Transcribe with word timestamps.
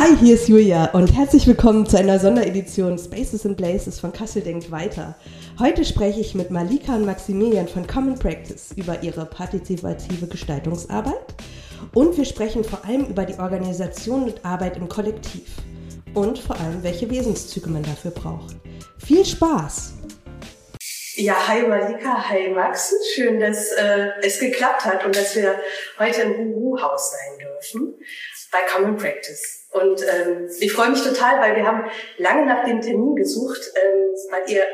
Hi, 0.00 0.16
hier 0.16 0.34
ist 0.34 0.48
Julia 0.48 0.90
und 0.92 1.08
herzlich 1.08 1.44
willkommen 1.48 1.84
zu 1.84 1.98
einer 1.98 2.20
Sonderedition 2.20 2.96
Spaces 2.96 3.44
and 3.44 3.56
Places 3.56 3.98
von 3.98 4.12
Kassel 4.12 4.42
Denkt 4.42 4.70
Weiter. 4.70 5.16
Heute 5.58 5.84
spreche 5.84 6.20
ich 6.20 6.36
mit 6.36 6.52
Malika 6.52 6.94
und 6.94 7.04
Maximilian 7.04 7.66
von 7.66 7.84
Common 7.84 8.16
Practice 8.16 8.70
über 8.76 9.02
ihre 9.02 9.26
partizipative 9.26 10.28
Gestaltungsarbeit 10.28 11.34
und 11.94 12.16
wir 12.16 12.24
sprechen 12.24 12.62
vor 12.62 12.84
allem 12.84 13.06
über 13.06 13.24
die 13.24 13.40
Organisation 13.40 14.22
und 14.22 14.44
Arbeit 14.44 14.76
im 14.76 14.88
Kollektiv 14.88 15.48
und 16.14 16.38
vor 16.38 16.54
allem, 16.60 16.84
welche 16.84 17.10
Wesenszüge 17.10 17.68
man 17.68 17.82
dafür 17.82 18.12
braucht. 18.12 18.54
Viel 19.04 19.24
Spaß! 19.24 19.94
Ja, 21.16 21.34
hi 21.48 21.66
Malika, 21.66 22.28
hi 22.28 22.50
Max. 22.50 22.94
Schön, 23.16 23.40
dass 23.40 23.72
äh, 23.72 24.10
es 24.22 24.38
geklappt 24.38 24.84
hat 24.84 25.04
und 25.04 25.16
dass 25.16 25.34
wir 25.34 25.60
heute 25.98 26.22
im 26.22 26.52
Uhu-Haus 26.52 27.10
sein 27.10 27.38
dürfen 27.40 27.94
bei 28.52 28.58
Common 28.72 28.96
Practice. 28.96 29.57
Und 29.72 30.02
ähm, 30.02 30.48
ich 30.60 30.72
freue 30.72 30.90
mich 30.90 31.02
total, 31.02 31.40
weil 31.40 31.56
wir 31.56 31.66
haben 31.66 31.90
lange 32.16 32.46
nach 32.46 32.64
dem 32.64 32.80
Termin 32.80 33.14
gesucht, 33.14 33.60
ähm, 33.74 34.14
weil 34.30 34.50
ihr 34.50 34.64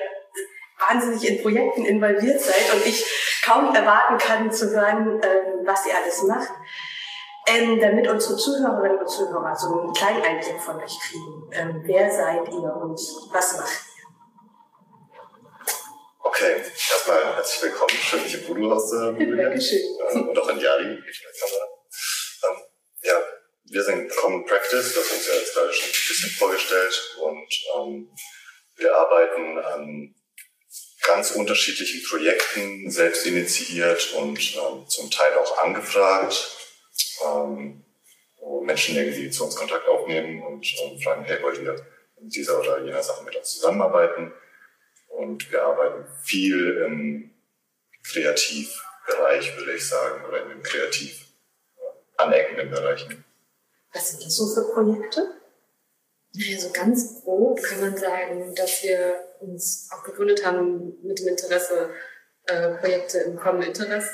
wahnsinnig 0.88 1.28
in 1.28 1.42
Projekten 1.42 1.84
involviert 1.84 2.40
seid 2.40 2.72
und 2.74 2.86
ich 2.86 3.04
kaum 3.44 3.74
erwarten 3.74 4.18
kann 4.18 4.50
zu 4.52 4.70
hören, 4.70 5.20
ähm, 5.22 5.66
was 5.66 5.86
ihr 5.86 5.96
alles 5.96 6.22
macht. 6.22 6.50
Ähm, 7.46 7.78
damit 7.78 8.08
unsere 8.08 8.36
Zuhörerinnen 8.36 8.98
und 8.98 9.08
Zuhörer 9.08 9.54
so 9.54 9.80
einen 9.80 9.92
kleinen 9.92 10.22
Einblick 10.22 10.58
von 10.58 10.76
euch 10.82 10.98
kriegen. 10.98 11.50
Ähm, 11.52 11.82
wer 11.84 12.10
seid 12.10 12.48
ihr 12.48 12.74
und 12.74 12.98
was 13.32 13.56
macht 13.58 13.70
ihr? 13.70 13.94
Okay, 16.20 16.56
erstmal 16.56 17.34
herzlich 17.36 17.64
willkommen. 17.64 17.90
Schön, 17.90 18.22
dich 18.22 18.34
im 18.34 18.48
Voodoo-Haus 18.48 18.88
zu 18.88 18.98
haben. 18.98 19.18
Dankeschön. 19.18 19.80
Ähm, 20.10 20.28
und 20.30 20.38
auch 20.38 20.48
in 20.48 20.58
Yali, 20.58 20.84
in 20.84 21.04
der 21.04 21.04
Kamera. 21.38 21.64
Ähm, 21.64 21.70
ja, 21.70 21.73
wir 23.64 23.82
sind 23.82 24.10
Common 24.16 24.44
Practice, 24.44 24.94
das 24.94 25.10
uns 25.10 25.26
ja 25.26 25.34
jetzt 25.34 25.54
gerade 25.54 25.72
schon 25.72 25.88
ein 25.88 26.08
bisschen 26.08 26.30
vorgestellt. 26.30 27.16
Und 27.20 27.64
ähm, 27.76 28.08
wir 28.76 28.96
arbeiten 28.96 29.58
an 29.58 30.14
ganz 31.06 31.32
unterschiedlichen 31.32 32.02
Projekten, 32.08 32.90
selbst 32.90 33.26
initiiert 33.26 34.12
und 34.14 34.38
ähm, 34.56 34.88
zum 34.88 35.10
Teil 35.10 35.34
auch 35.38 35.58
angefragt, 35.62 36.56
ähm, 37.24 37.84
wo 38.38 38.62
Menschen 38.62 38.96
irgendwie 38.96 39.30
zu 39.30 39.44
uns 39.44 39.56
Kontakt 39.56 39.86
aufnehmen 39.88 40.42
und 40.42 40.66
ähm, 40.82 41.00
fragen, 41.00 41.24
hey, 41.24 41.42
wollt 41.42 41.60
ihr 41.60 41.76
in 42.20 42.28
dieser 42.28 42.58
oder 42.60 42.82
jener 42.82 43.02
Sache 43.02 43.24
mit 43.24 43.36
uns 43.36 43.52
zusammenarbeiten? 43.52 44.32
Und 45.08 45.50
wir 45.50 45.62
arbeiten 45.62 46.06
viel 46.22 46.78
im 46.86 47.30
Kreativbereich, 48.02 49.56
würde 49.56 49.74
ich 49.74 49.86
sagen, 49.86 50.24
oder 50.26 50.42
in 50.42 50.48
den 50.48 50.62
kreativ 50.62 51.26
aneckenden 52.16 52.70
Bereichen. 52.70 53.23
Was 53.94 54.10
sind 54.10 54.24
das 54.24 54.36
so 54.36 54.52
für 54.52 54.72
Projekte? 54.72 55.30
Naja, 56.34 56.58
so 56.58 56.70
ganz 56.72 57.22
grob 57.22 57.62
kann 57.62 57.80
man 57.80 57.96
sagen, 57.96 58.54
dass 58.56 58.82
wir 58.82 59.14
uns 59.40 59.88
auch 59.92 60.02
gegründet 60.02 60.44
haben 60.44 60.98
mit 61.02 61.20
dem 61.20 61.28
Interesse, 61.28 61.90
äh, 62.46 62.70
Projekte 62.74 63.18
im 63.18 63.36
Common 63.36 63.62
Interest 63.62 64.10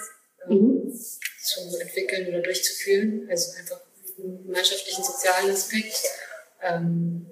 äh, 0.47 0.55
mhm. 0.55 0.93
zu 0.93 1.79
entwickeln 1.81 2.29
oder 2.29 2.41
durchzuführen. 2.41 3.27
Also 3.31 3.57
einfach 3.59 3.81
einen 4.19 4.47
gemeinschaftlichen 4.47 5.03
sozialen 5.03 5.51
Aspekt. 5.51 6.05
Ähm, 6.63 7.27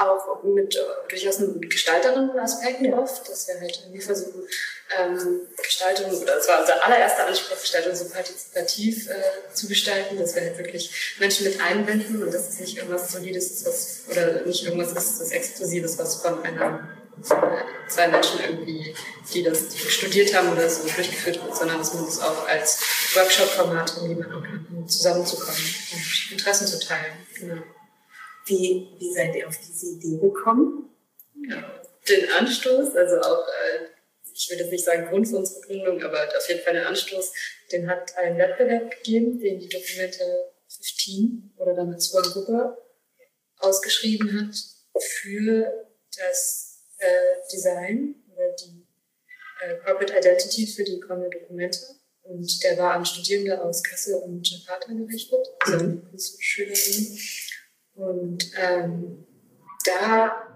auch 0.00 0.42
mit 0.42 0.76
äh, 0.76 0.80
durchaus 1.08 1.38
gestalterischen 1.60 2.38
Aspekt 2.38 2.80
oft, 2.92 3.28
dass 3.28 3.48
wir 3.48 3.60
halt 3.60 3.80
irgendwie 3.84 4.00
versuchen, 4.00 4.46
ähm, 4.98 5.40
Gestaltung, 5.62 6.10
oder 6.10 6.36
es 6.38 6.48
war 6.48 6.60
unser 6.60 6.84
allererster 6.84 7.26
Anspruch, 7.26 7.60
Gestaltung 7.60 7.94
so 7.94 8.06
partizipativ 8.06 9.08
äh, 9.08 9.54
zu 9.54 9.68
gestalten, 9.68 10.18
dass 10.18 10.34
wir 10.34 10.42
halt 10.42 10.58
wirklich 10.58 11.16
Menschen 11.20 11.46
mit 11.46 11.60
einbinden 11.60 12.22
und 12.22 12.34
dass 12.34 12.48
es 12.48 12.60
nicht 12.60 12.76
irgendwas 12.76 13.12
Solides 13.12 13.50
ist, 13.50 13.66
was, 13.66 14.00
oder 14.10 14.42
nicht 14.46 14.64
irgendwas 14.64 14.92
ist, 14.92 15.20
das 15.20 15.30
Exklusives, 15.30 15.98
was 15.98 16.16
von 16.16 16.42
einer 16.42 16.88
zwei 17.88 18.08
Menschen 18.08 18.40
irgendwie, 18.40 18.94
die 19.32 19.42
das 19.42 19.76
studiert 19.88 20.34
haben 20.34 20.52
oder 20.52 20.68
so 20.68 20.82
durchgeführt 20.82 21.44
wird, 21.44 21.56
sondern 21.56 21.78
dass 21.78 21.94
man 21.94 22.06
das 22.06 22.20
auch 22.20 22.48
als 22.48 22.80
Workshop-Format 23.14 23.94
irgendwie 24.00 24.24
um 24.24 24.88
zusammenzukommen 24.88 25.60
und 25.92 26.32
Interessen 26.32 26.66
zu 26.66 26.78
teilen. 26.78 27.12
Genau. 27.34 27.62
Wie, 28.46 28.88
wie 28.98 29.12
seid 29.12 29.34
ihr 29.36 29.48
auf 29.48 29.56
diese 29.58 29.96
Idee 29.96 30.18
gekommen? 30.18 30.90
Ja, 31.48 31.82
den 32.08 32.30
Anstoß, 32.30 32.96
also 32.96 33.20
auch, 33.20 33.46
äh, 33.46 33.86
ich 34.32 34.50
würde 34.50 34.62
jetzt 34.64 34.72
nicht 34.72 34.84
sagen 34.84 35.08
Grund 35.08 35.28
für 35.28 35.36
unsere 35.36 35.60
Gründung, 35.60 36.02
aber 36.02 36.26
auf 36.36 36.48
jeden 36.48 36.62
Fall 36.62 36.74
den 36.74 36.84
Anstoß, 36.84 37.32
den 37.72 37.88
hat 37.88 38.16
ein 38.16 38.38
Wettbewerb 38.38 38.90
gegeben, 38.90 39.38
den 39.38 39.60
die 39.60 39.68
Dokumente 39.68 40.52
15 40.68 41.54
oder 41.56 41.74
damit 41.74 42.02
Swan 42.02 42.24
Cooper 42.32 42.78
ausgeschrieben 43.58 44.40
hat 44.40 44.56
für 44.98 45.86
das 46.16 46.80
äh, 46.98 47.06
Design 47.52 48.14
oder 48.32 48.54
die 48.56 48.86
äh, 49.60 49.76
Corporate 49.84 50.14
Identity 50.18 50.66
für 50.66 50.84
die 50.84 51.00
kommenden 51.00 51.30
Dokumente. 51.30 51.78
Und 52.22 52.62
der 52.62 52.78
war 52.78 52.94
an 52.94 53.04
Studierende 53.04 53.60
aus 53.60 53.82
Kassel 53.82 54.14
und 54.16 54.48
Jakarta 54.48 54.92
gerichtet, 54.92 55.46
also 55.60 55.76
an 55.78 56.08
Kunstschülerinnen. 56.10 57.18
Und 58.00 58.50
ähm, 58.58 59.26
da 59.84 60.46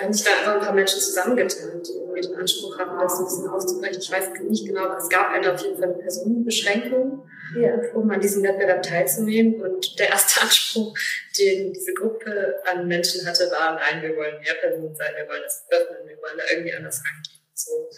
haben 0.00 0.12
sich 0.12 0.24
dann 0.24 0.38
einfach 0.38 0.54
ein 0.54 0.60
paar 0.60 0.74
Menschen 0.74 1.00
zusammengetan, 1.00 1.82
die 1.82 1.92
irgendwie 1.92 2.20
den 2.20 2.36
Anspruch 2.36 2.78
hatten, 2.78 2.98
das 3.00 3.18
ein 3.18 3.24
bisschen 3.24 3.48
auszubrechen. 3.48 4.00
Ich 4.00 4.12
weiß 4.12 4.30
nicht 4.48 4.66
genau, 4.66 4.96
es 4.96 5.08
gab 5.08 5.30
eine 5.30 5.52
auf 5.52 5.60
jeden 5.60 5.76
Fall 5.76 5.92
eine 5.92 5.98
Personenbeschränkung, 5.98 7.28
ja. 7.58 7.74
um 7.94 8.08
an 8.10 8.20
diesem 8.20 8.44
Wettbewerb 8.44 8.82
teilzunehmen. 8.82 9.60
Und 9.60 9.98
der 9.98 10.10
erste 10.10 10.40
Anspruch, 10.42 10.96
den 11.36 11.72
diese 11.72 11.94
Gruppe 11.94 12.56
an 12.70 12.86
Menschen 12.86 13.26
hatte, 13.26 13.50
war, 13.50 13.74
nein, 13.74 14.02
wir 14.02 14.16
wollen 14.16 14.40
mehr 14.40 14.54
Personen 14.54 14.94
sein, 14.94 15.14
wir 15.16 15.28
wollen 15.28 15.42
das 15.42 15.66
öffnen, 15.68 16.06
wir 16.06 16.16
wollen 16.18 16.38
da 16.38 16.44
irgendwie 16.52 16.74
anders 16.74 17.02
rangehen. 17.04 17.42
So, 17.54 17.90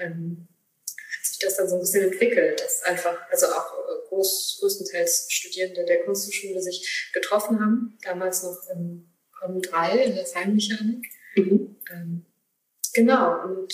ähm, 0.00 0.48
sich 1.22 1.38
das 1.38 1.56
dann 1.56 1.68
so 1.68 1.76
ein 1.76 1.80
bisschen 1.80 2.04
entwickelt, 2.04 2.60
dass 2.60 2.82
einfach, 2.82 3.18
also 3.30 3.46
auch 3.46 3.74
äh, 3.74 4.08
groß, 4.08 4.58
größtenteils 4.96 5.26
Studierende 5.28 5.84
der 5.84 6.04
Kunsthochschule 6.04 6.60
sich 6.60 7.10
getroffen 7.12 7.60
haben, 7.60 7.98
damals 8.02 8.42
noch 8.42 8.58
im 8.72 9.08
COM 9.38 9.60
3 9.60 10.04
in 10.04 10.14
der 10.14 10.26
Feinmechanik. 10.26 11.06
Mhm. 11.36 11.76
Ähm, 11.92 12.26
genau, 12.94 13.44
und 13.44 13.72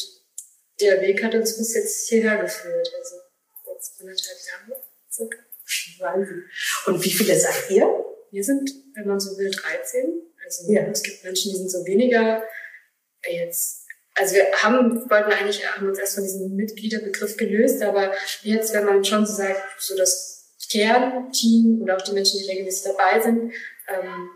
der 0.80 1.00
Weg 1.00 1.22
hat 1.22 1.34
uns 1.34 1.56
bis 1.56 1.74
jetzt 1.74 2.08
hierher 2.08 2.38
geführt, 2.38 2.90
also 2.98 3.16
jetzt 3.72 4.00
anderthalb 4.00 4.38
Jahre 4.50 4.82
circa. 5.10 5.38
Wahnsinn. 6.00 6.44
Und 6.86 7.04
wie 7.04 7.10
viele 7.10 7.38
seid 7.38 7.70
ihr? 7.70 7.86
Wir 8.30 8.44
sind, 8.44 8.70
wenn 8.94 9.06
man 9.06 9.18
so 9.18 9.38
will, 9.38 9.50
13. 9.50 10.20
Also 10.44 10.70
ja. 10.70 10.82
es 10.82 11.02
gibt 11.02 11.24
Menschen, 11.24 11.52
die 11.52 11.56
sind 11.56 11.70
so 11.70 11.86
weniger 11.86 12.42
jetzt 13.24 13.82
also 14.14 14.34
wir 14.34 14.44
haben, 14.62 15.08
wollten 15.08 15.32
eigentlich, 15.32 15.66
haben 15.66 15.88
uns 15.88 15.98
erst 15.98 16.16
von 16.16 16.24
diesem 16.24 16.54
Mitgliederbegriff 16.54 17.38
gelöst, 17.38 17.80
aber 17.82 18.12
jetzt, 18.42 18.74
wenn 18.74 18.84
man 18.84 19.02
schon 19.02 19.24
so 19.24 19.32
sagt, 19.32 19.62
so 19.78 19.96
das 19.96 20.41
Kernteam 20.72 21.82
oder 21.82 21.96
auch 21.96 22.02
die 22.02 22.12
Menschen, 22.12 22.40
die 22.40 22.48
regelmäßig 22.48 22.92
dabei 22.92 23.20
sind, 23.20 23.52
ähm, 23.88 24.28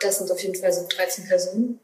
das 0.00 0.18
sind 0.18 0.30
auf 0.30 0.40
jeden 0.40 0.54
Fall 0.54 0.72
so 0.72 0.86
13 0.88 1.26
Personen. 1.26 1.80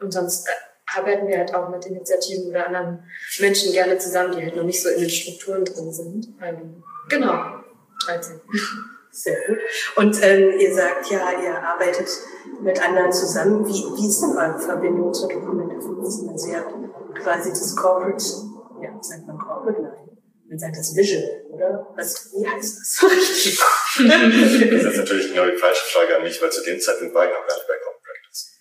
Und 0.00 0.12
sonst 0.12 0.46
äh, 0.46 0.98
arbeiten 0.98 1.26
wir 1.26 1.38
halt 1.38 1.54
auch 1.54 1.68
mit 1.68 1.84
Initiativen 1.86 2.50
oder 2.50 2.66
anderen 2.66 3.02
Menschen 3.40 3.72
gerne 3.72 3.98
zusammen, 3.98 4.36
die 4.36 4.42
halt 4.42 4.56
noch 4.56 4.64
nicht 4.64 4.82
so 4.82 4.88
in 4.88 5.00
den 5.00 5.10
Strukturen 5.10 5.64
drin 5.64 5.92
sind. 5.92 6.28
Ähm, 6.40 6.82
genau, 7.08 7.60
13. 8.04 8.40
Sehr 9.10 9.36
gut. 9.46 9.58
Und 9.96 10.22
ähm, 10.22 10.58
ihr 10.58 10.74
sagt 10.74 11.10
ja, 11.10 11.30
ihr 11.42 11.62
arbeitet 11.62 12.08
mit 12.60 12.86
anderen 12.86 13.10
zusammen. 13.10 13.66
Wie, 13.66 13.72
wie 13.72 14.08
ist 14.08 14.20
denn 14.20 14.36
eure 14.36 14.58
Verbindung 14.58 15.12
zur 15.12 15.28
Dokumentation? 15.30 16.28
Also 16.30 16.48
ihr 16.50 16.58
habt 16.58 16.74
quasi 17.22 17.48
das 17.48 17.74
Corporate, 17.74 18.24
ja, 18.82 18.90
sagt 19.00 19.26
man 19.26 19.38
Corporate? 19.38 19.85
Man 20.48 20.58
sagt 20.58 20.76
das 20.76 20.94
Vision, 20.94 21.24
oder? 21.50 21.88
Was, 21.96 22.32
wie 22.32 22.46
heißt 22.46 22.78
das? 22.78 23.00
das 23.02 24.92
ist 24.92 24.98
natürlich 24.98 25.32
genau 25.32 25.46
die 25.46 25.56
falsche 25.56 25.84
Frage 25.86 26.16
an 26.16 26.22
mich, 26.22 26.40
weil 26.40 26.52
zu 26.52 26.62
dem 26.62 26.78
Zeitpunkt 26.78 27.14
war 27.14 27.24
ich 27.24 27.30
noch 27.30 27.46
gar 27.46 27.56
nicht 27.56 27.66
bei 27.66 27.74
Common 27.82 28.00
Practice. 28.02 28.52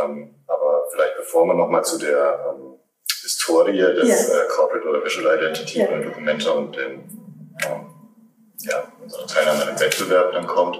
Ähm, 0.00 0.44
aber 0.46 0.84
vielleicht 0.92 1.16
bevor 1.16 1.46
wir 1.46 1.54
nochmal 1.54 1.84
zu 1.84 1.98
der 1.98 2.54
ähm, 2.54 2.78
Historie 3.22 3.78
des 3.78 4.28
ja. 4.28 4.34
äh, 4.34 4.48
Corporate 4.48 4.86
oder 4.86 5.04
Visual 5.04 5.36
Identity 5.36 5.80
ja. 5.80 5.88
oder 5.88 6.02
Dokumente 6.02 6.52
und 6.52 6.76
den, 6.76 6.92
ähm, 7.66 7.86
ja, 8.58 8.92
unserer 9.02 9.26
Teilnahme 9.26 9.62
an 9.62 9.68
dem 9.68 9.80
Wettbewerb 9.80 10.32
dann 10.32 10.46
kommt. 10.46 10.78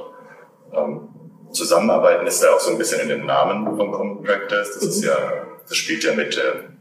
Ähm, 0.73 1.09
Zusammenarbeiten 1.53 2.27
ist 2.27 2.43
ja 2.43 2.55
auch 2.55 2.61
so 2.61 2.71
ein 2.71 2.79
bisschen 2.79 3.01
in 3.01 3.09
dem 3.09 3.27
Namen 3.27 3.77
von 3.77 3.91
Common 3.91 4.23
Practice. 4.23 4.75
Das 4.75 4.83
ist 4.83 5.01
mhm. 5.01 5.09
ja, 5.09 5.47
das 5.67 5.77
spielt 5.77 6.05
ja 6.05 6.15
mit 6.15 6.37
den 6.37 6.45
ähm, 6.45 6.74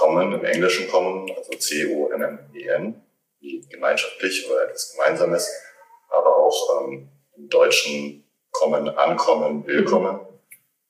Common 0.00 0.32
im 0.32 0.44
Englischen 0.46 0.88
Common, 0.88 1.30
also 1.36 1.52
C-O-M-M-E-N, 1.52 3.02
wie 3.40 3.60
gemeinschaftlich 3.68 4.48
oder 4.48 4.64
etwas 4.64 4.92
Gemeinsames, 4.92 5.46
aber 6.08 6.38
auch 6.38 6.80
ähm, 6.80 7.10
im 7.36 7.48
Deutschen 7.50 8.24
Common, 8.50 8.88
Ankommen, 8.88 9.66
Willkommen. 9.66 10.20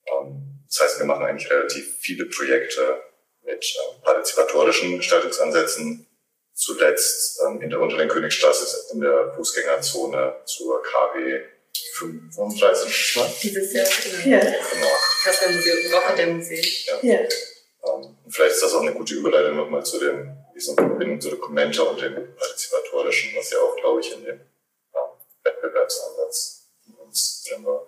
Ähm, 0.07 0.63
das 0.65 0.81
heißt, 0.81 0.99
wir 1.01 1.07
machen 1.07 1.25
eigentlich 1.25 1.51
relativ 1.51 1.99
viele 1.99 2.27
Projekte 2.27 3.03
mit 3.43 3.65
äh, 3.65 4.05
partizipatorischen 4.05 4.99
Gestaltungsansätzen. 4.99 6.07
Zuletzt 6.55 7.41
ähm, 7.45 7.63
in 7.63 7.71
der 7.71 7.81
Unteren 7.81 8.09
Königstraße 8.09 8.93
in 8.95 9.01
der 9.01 9.33
Fußgängerzone 9.35 10.37
zur 10.45 10.83
KW 10.85 11.41
35 11.95 13.17
Mal. 13.17 13.31
Dieses 13.43 13.73
Jahr, 13.73 13.87
genau. 14.05 14.37
Ja. 14.37 14.41
Genau. 14.41 14.87
Kasseler 15.25 15.53
Museum, 15.53 15.79
Woche 15.93 16.17
der 16.17 16.27
Museen. 16.29 16.65
Ja. 17.03 17.15
ja. 17.15 17.19
Ähm, 17.83 18.17
vielleicht 18.31 18.55
ist 18.55 18.63
das 18.63 18.75
auch 18.75 18.83
eine 18.83 18.93
gute 18.93 19.15
Überleitung 19.15 19.57
nochmal 19.57 19.85
zu 19.85 19.99
dem, 19.99 20.37
dieser 20.55 20.75
Verbindung 20.75 21.21
zu 21.21 21.31
Documenta 21.31 21.83
und 21.83 22.01
dem 22.01 22.15
Partizipatorischen, 22.37 23.31
was 23.37 23.51
ja 23.51 23.59
auch, 23.59 23.77
glaube 23.77 24.01
ich, 24.01 24.15
in 24.15 24.25
dem 24.25 24.41
Wettbewerbsansatz 25.45 26.69
uns 27.05 27.45
drin 27.49 27.65
war. 27.65 27.87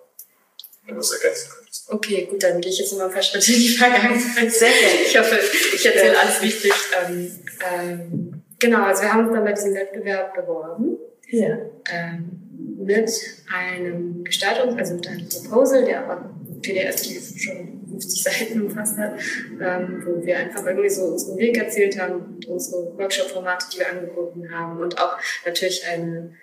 Wenn 0.85 0.95
du 0.95 0.99
das 0.99 1.11
ergänzen 1.13 1.49
könntest. 1.55 1.89
Okay, 1.89 2.27
gut, 2.29 2.43
dann 2.43 2.59
gehe 2.59 2.71
ich 2.71 2.79
jetzt 2.79 2.91
nochmal 2.91 3.07
ein 3.07 3.13
paar 3.13 3.23
Schritte 3.23 3.53
in 3.53 3.59
die 3.59 3.69
Vergangenheit. 3.69 4.51
Sehr 4.51 4.69
gerne. 4.69 5.01
Ich 5.05 5.17
hoffe, 5.17 5.39
ich 5.73 5.85
erzähle 5.85 6.19
alles 6.19 6.41
wichtig. 6.41 6.73
Ähm, 6.99 7.39
ähm, 7.73 8.43
genau, 8.59 8.83
also 8.83 9.03
wir 9.03 9.13
haben 9.13 9.27
uns 9.27 9.33
dann 9.33 9.45
bei 9.45 9.53
diesem 9.53 9.73
Wettbewerb 9.75 10.35
beworben. 10.35 10.97
Ja. 11.29 11.57
Ähm, 11.89 12.43
mit 12.85 13.09
einem 13.53 14.23
Gestaltungs-, 14.25 14.77
also 14.77 14.95
mit 14.95 15.07
einem 15.07 15.29
Proposal, 15.29 15.85
der 15.85 16.03
aber 16.03 16.29
PDF, 16.63 17.01
die 17.01 17.19
schon 17.39 17.87
50 17.89 18.23
Seiten 18.23 18.61
umfasst 18.63 18.97
hat, 18.97 19.19
ähm, 19.61 20.03
wo 20.05 20.25
wir 20.25 20.37
einfach 20.37 20.65
irgendwie 20.65 20.89
so 20.89 21.03
unseren 21.03 21.37
Weg 21.37 21.57
erzählt 21.57 21.99
haben 21.99 22.39
unsere 22.47 22.97
Workshop-Formate, 22.97 23.67
die 23.71 23.79
wir 23.79 23.89
angeboten 23.89 24.51
haben 24.51 24.79
und 24.79 24.99
auch 24.99 25.17
natürlich 25.45 25.85
eine, 25.85 26.35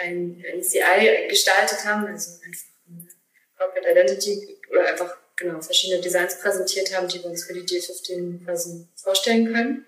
ein, 0.00 0.44
ein 0.52 0.62
CI 0.62 1.28
gestaltet 1.28 1.84
haben, 1.84 2.06
also 2.06 2.40
einfach 2.44 2.64
eine 2.88 3.08
Corporate 3.56 3.90
Identity 3.90 4.58
oder 4.70 4.88
einfach 4.88 5.16
genau 5.36 5.60
verschiedene 5.60 6.02
Designs 6.02 6.40
präsentiert 6.40 6.94
haben, 6.94 7.08
die 7.08 7.20
wir 7.20 7.26
uns 7.26 7.44
für 7.44 7.54
die 7.54 7.62
D15 7.62 8.44
quasi 8.44 8.86
vorstellen 8.96 9.52
können. 9.52 9.86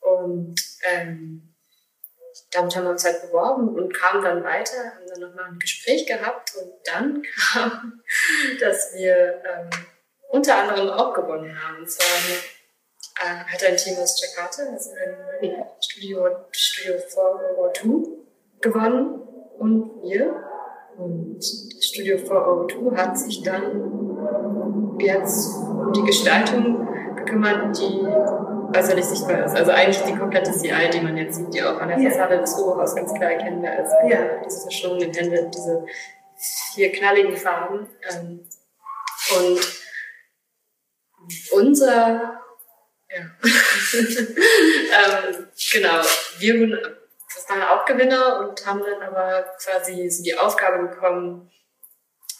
Und 0.00 0.60
ähm, 0.90 1.49
damit 2.50 2.74
haben 2.74 2.84
wir 2.84 2.90
uns 2.90 3.04
halt 3.04 3.22
beworben 3.22 3.68
und 3.68 3.94
kamen 3.94 4.24
dann 4.24 4.44
weiter, 4.44 4.76
haben 4.94 5.06
dann 5.06 5.20
nochmal 5.20 5.46
ein 5.46 5.58
Gespräch 5.58 6.06
gehabt 6.06 6.52
und 6.60 6.72
dann 6.84 7.22
kam, 7.52 8.02
dass 8.60 8.92
wir 8.94 9.42
ähm, 9.44 9.70
unter 10.28 10.56
anderem 10.56 10.90
auch 10.90 11.14
gewonnen 11.14 11.56
haben. 11.62 11.78
Und 11.78 11.90
zwar 11.90 12.06
äh, 13.20 13.44
hat 13.44 13.64
ein 13.64 13.76
Team 13.76 13.96
aus 13.98 14.20
Jakarta, 14.20 14.62
also 14.72 14.90
ein 15.40 15.64
Studio, 15.80 16.26
Studio 16.50 16.98
402, 16.98 18.20
gewonnen 18.60 19.20
und 19.58 20.02
wir. 20.02 20.34
Und 20.96 21.40
Studio 21.80 22.18
402 22.18 22.96
hat 22.96 23.18
sich 23.18 23.42
dann 23.42 24.98
jetzt 24.98 25.56
um 25.56 25.92
die 25.92 26.02
Gestaltung 26.02 26.86
gekümmert, 27.16 27.78
die 27.78 28.00
äußerlich 28.74 29.04
sichtbar 29.04 29.44
ist. 29.44 29.56
Also 29.56 29.70
eigentlich 29.72 30.02
die 30.02 30.16
komplette 30.16 30.52
CI, 30.52 30.90
die 30.92 31.00
man 31.00 31.16
jetzt 31.16 31.36
sieht, 31.36 31.52
die 31.54 31.62
auch 31.62 31.78
an 31.78 31.88
der 31.88 31.98
ja. 31.98 32.10
Fassade 32.10 32.38
des 32.38 32.56
Hochhaus 32.56 32.94
ganz 32.94 33.12
klar 33.14 33.32
erkennbar 33.32 33.78
ist. 33.78 33.92
Ja. 34.08 34.42
Diese 34.44 34.62
verschlungenen 34.62 35.12
Hände, 35.12 35.50
diese 35.54 35.84
vier 36.74 36.92
knalligen 36.92 37.36
Farben. 37.36 37.88
Ähm, 38.10 38.48
und 39.36 39.60
unser, 41.52 42.40
ja, 43.08 43.18
ähm, 43.92 45.48
genau, 45.72 46.00
wir 46.38 46.80
waren 47.48 47.62
auch 47.62 47.84
Gewinner 47.84 48.40
und 48.40 48.66
haben 48.66 48.80
dann 48.80 49.02
aber 49.02 49.44
quasi 49.62 50.08
so 50.08 50.22
die 50.22 50.36
Aufgabe 50.36 50.88
bekommen, 50.88 51.50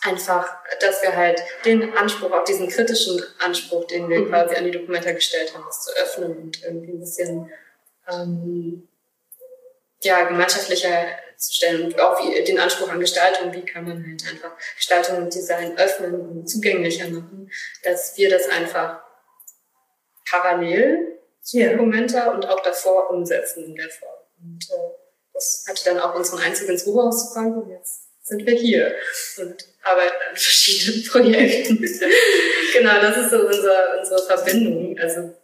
einfach, 0.03 0.57
dass 0.81 1.03
wir 1.03 1.17
halt 1.17 1.43
den 1.65 1.97
Anspruch, 1.97 2.33
auch 2.33 2.45
diesen 2.45 2.69
kritischen 2.69 3.23
Anspruch, 3.39 3.87
den 3.87 4.09
wir 4.09 4.21
mhm. 4.21 4.29
quasi 4.29 4.57
an 4.57 4.65
die 4.65 4.71
Dokumenta 4.71 5.13
gestellt 5.13 5.55
haben, 5.55 5.65
das 5.67 5.83
zu 5.83 5.93
öffnen 5.97 6.37
und 6.37 6.63
irgendwie 6.63 6.93
ein 6.93 7.01
bisschen 7.01 7.53
ähm, 8.11 8.89
ja, 10.03 10.25
gemeinschaftlicher 10.25 11.07
zu 11.37 11.55
stellen 11.55 11.87
und 11.87 12.01
auch 12.01 12.23
wie, 12.23 12.43
den 12.45 12.59
Anspruch 12.59 12.89
an 12.89 13.01
Gestaltung, 13.01 13.53
wie 13.53 13.65
kann 13.65 13.85
man 13.85 14.05
halt 14.07 14.25
einfach 14.31 14.53
Gestaltung 14.77 15.19
und 15.19 15.35
Design 15.35 15.77
öffnen 15.79 16.15
und 16.15 16.47
zugänglicher 16.49 17.09
machen, 17.09 17.51
dass 17.83 18.17
wir 18.17 18.31
das 18.31 18.49
einfach 18.49 19.03
parallel 20.29 21.19
zu 21.43 21.59
ja. 21.59 21.73
Documenta 21.73 22.31
und 22.31 22.47
auch 22.47 22.63
davor 22.63 23.11
umsetzen 23.11 23.65
in 23.65 23.75
der 23.75 23.89
Form. 23.91 24.19
Und 24.43 24.71
äh, 24.71 24.91
das 25.33 25.65
hatte 25.69 25.85
dann 25.87 25.99
auch 25.99 26.15
unseren 26.15 26.41
Einzug 26.41 26.69
ins 26.69 26.87
Ruhehaus 26.87 27.29
zu 27.29 27.35
kommen 27.35 27.63
und 27.63 27.71
jetzt 27.71 28.09
sind 28.23 28.47
wir 28.47 28.55
hier 28.55 28.95
und 29.39 29.67
arbeiten 29.83 30.17
an 30.31 30.37
verschiedenen 30.37 31.05
Projekten. 31.11 31.81
genau, 32.73 33.01
das 33.01 33.17
ist 33.17 33.31
so 33.31 33.47
unser, 33.47 33.99
unsere 33.99 34.23
Verbindung. 34.27 34.99
Also 34.99 35.35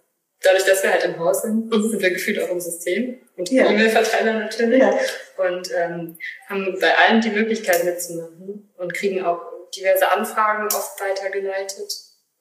dadurch, 0.42 0.64
dass 0.64 0.82
wir 0.82 0.92
halt 0.92 1.04
im 1.04 1.18
Haus 1.18 1.42
sind, 1.42 1.66
mhm. 1.66 1.90
sind 1.90 2.02
wir 2.02 2.10
gefühlt 2.10 2.40
auch 2.42 2.50
im 2.50 2.60
System 2.60 3.20
und 3.36 3.50
ja. 3.50 3.70
E-Mail-Verteiler 3.70 4.34
natürlich. 4.34 4.80
Ja. 4.80 4.98
Und 5.38 5.70
ähm, 5.74 6.18
haben 6.48 6.78
bei 6.80 6.94
allen 6.96 7.20
die 7.20 7.30
Möglichkeit 7.30 7.84
mitzumachen 7.84 8.72
und 8.76 8.94
kriegen 8.94 9.24
auch 9.24 9.40
diverse 9.76 10.10
Anfragen 10.10 10.66
oft 10.66 11.00
weitergeleitet, 11.00 11.92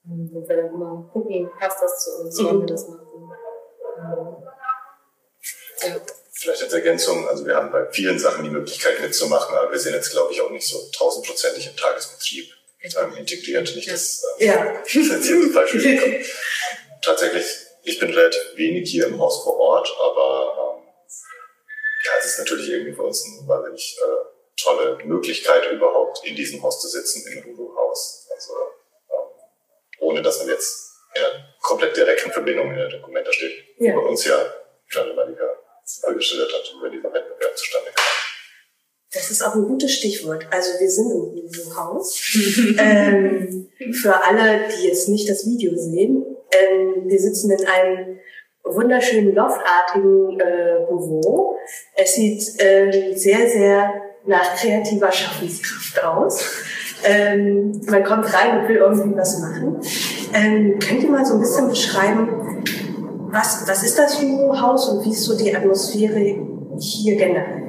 ähm, 0.05 0.29
wo 0.31 0.47
wir 0.47 0.55
dann 0.55 0.73
immer 0.73 1.09
gucken, 1.11 1.49
passt 1.59 1.81
das 1.81 2.03
zu 2.03 2.21
uns, 2.21 2.43
wollen 2.43 2.61
wir 2.61 2.67
das 2.67 2.87
machen. 2.87 3.01
Ähm, 5.83 5.89
ja 5.89 5.95
vielleicht 6.35 6.63
als 6.63 6.73
Ergänzung, 6.73 7.27
also 7.27 7.45
wir 7.45 7.55
haben 7.55 7.71
bei 7.71 7.87
vielen 7.91 8.19
Sachen 8.19 8.43
die 8.43 8.49
Möglichkeit 8.49 8.99
mitzumachen, 8.99 9.55
aber 9.55 9.71
wir 9.71 9.79
sind 9.79 9.93
jetzt, 9.93 10.11
glaube 10.11 10.33
ich, 10.33 10.41
auch 10.41 10.49
nicht 10.51 10.67
so 10.67 10.89
tausendprozentig 10.91 11.67
im 11.67 11.77
Tagesbetrieb 11.77 12.51
ähm, 12.83 13.15
integriert. 13.15 13.73
Nicht, 13.75 13.89
dass 13.89 14.23
äh, 14.37 14.45
ja. 14.45 14.83
das 14.83 14.93
jetzt 14.93 15.53
falsch 15.53 15.71
kommt. 15.71 16.25
Tatsächlich, 17.01 17.45
ich 17.83 17.99
bin 17.99 18.13
relativ 18.13 18.41
wenig 18.55 18.89
hier 18.89 19.07
im 19.07 19.19
Haus 19.19 19.43
vor 19.43 19.57
Ort, 19.57 19.89
aber 19.99 20.77
ähm, 20.77 20.87
ja, 22.05 22.11
es 22.19 22.25
ist 22.25 22.39
natürlich 22.39 22.69
irgendwie 22.69 22.93
für 22.93 23.03
uns 23.03 23.25
eine 23.25 23.47
wahnsinnig 23.47 23.97
äh, 24.01 24.61
tolle 24.61 24.97
Möglichkeit 25.05 25.71
überhaupt 25.71 26.25
in 26.25 26.35
diesem 26.35 26.61
Haus 26.61 26.81
zu 26.81 26.87
sitzen, 26.89 27.25
im 27.31 27.43
Lulu-Haus. 27.43 28.27
Also 28.33 28.53
ähm, 28.53 29.29
ohne 29.99 30.21
dass 30.21 30.39
man 30.39 30.49
jetzt 30.49 30.91
in 31.15 31.23
einer 31.23 31.55
komplett 31.61 31.95
direkten 31.95 32.31
Verbindung 32.31 32.71
in 32.71 32.77
der 32.77 32.89
Dokumenta 32.89 33.31
steht. 33.31 33.63
Ja. 33.77 33.95
Bei 33.95 34.01
uns 34.01 34.25
ja, 34.25 34.53
John 34.89 35.15
Malika 35.15 35.64
geschildert 36.15 36.51
hat, 36.51 36.73
über 36.77 36.89
dieser 36.89 37.13
Wettbewerb 37.13 37.57
zustande 37.57 37.91
kam. 37.93 38.03
Das 39.13 39.31
ist 39.31 39.41
auch 39.41 39.55
ein 39.55 39.63
gutes 39.63 39.93
Stichwort. 39.93 40.45
Also 40.51 40.79
wir 40.79 40.89
sind 40.89 41.11
im 41.11 41.33
Videohaus. 41.33 42.19
ähm, 42.77 43.69
für 43.93 44.23
alle, 44.23 44.67
die 44.67 44.87
jetzt 44.87 45.07
nicht 45.07 45.29
das 45.29 45.45
Video 45.45 45.71
sehen, 45.75 46.25
ähm, 46.51 47.07
wir 47.07 47.19
sitzen 47.19 47.51
in 47.51 47.65
einem 47.65 48.19
wunderschönen 48.63 49.33
loftartigen 49.33 50.39
äh, 50.39 50.85
Büro. 50.89 51.55
Es 51.95 52.15
sieht 52.15 52.43
ähm, 52.59 53.15
sehr, 53.15 53.49
sehr 53.49 53.93
nach 54.25 54.55
kreativer 54.55 55.11
Schaffenskraft 55.11 56.03
aus. 56.03 56.43
Ähm, 57.03 57.79
man 57.87 58.03
kommt 58.03 58.33
rein 58.33 58.59
und 58.59 58.67
will 58.67 58.77
irgendwie 58.77 59.15
was 59.15 59.39
machen. 59.39 59.79
Ähm, 60.33 60.79
könnt 60.79 61.03
ihr 61.03 61.09
mal 61.09 61.25
so 61.25 61.35
ein 61.35 61.39
bisschen 61.39 61.69
beschreiben, 61.69 62.44
was, 63.35 63.67
was 63.67 63.83
ist 63.83 63.99
das 63.99 64.21
Jugendhaus 64.21 64.87
und 64.87 65.03
wie 65.03 65.11
ist 65.11 65.23
so 65.23 65.37
die 65.37 65.53
Atmosphäre 65.53 66.39
hier 66.79 67.15
generell? 67.17 67.63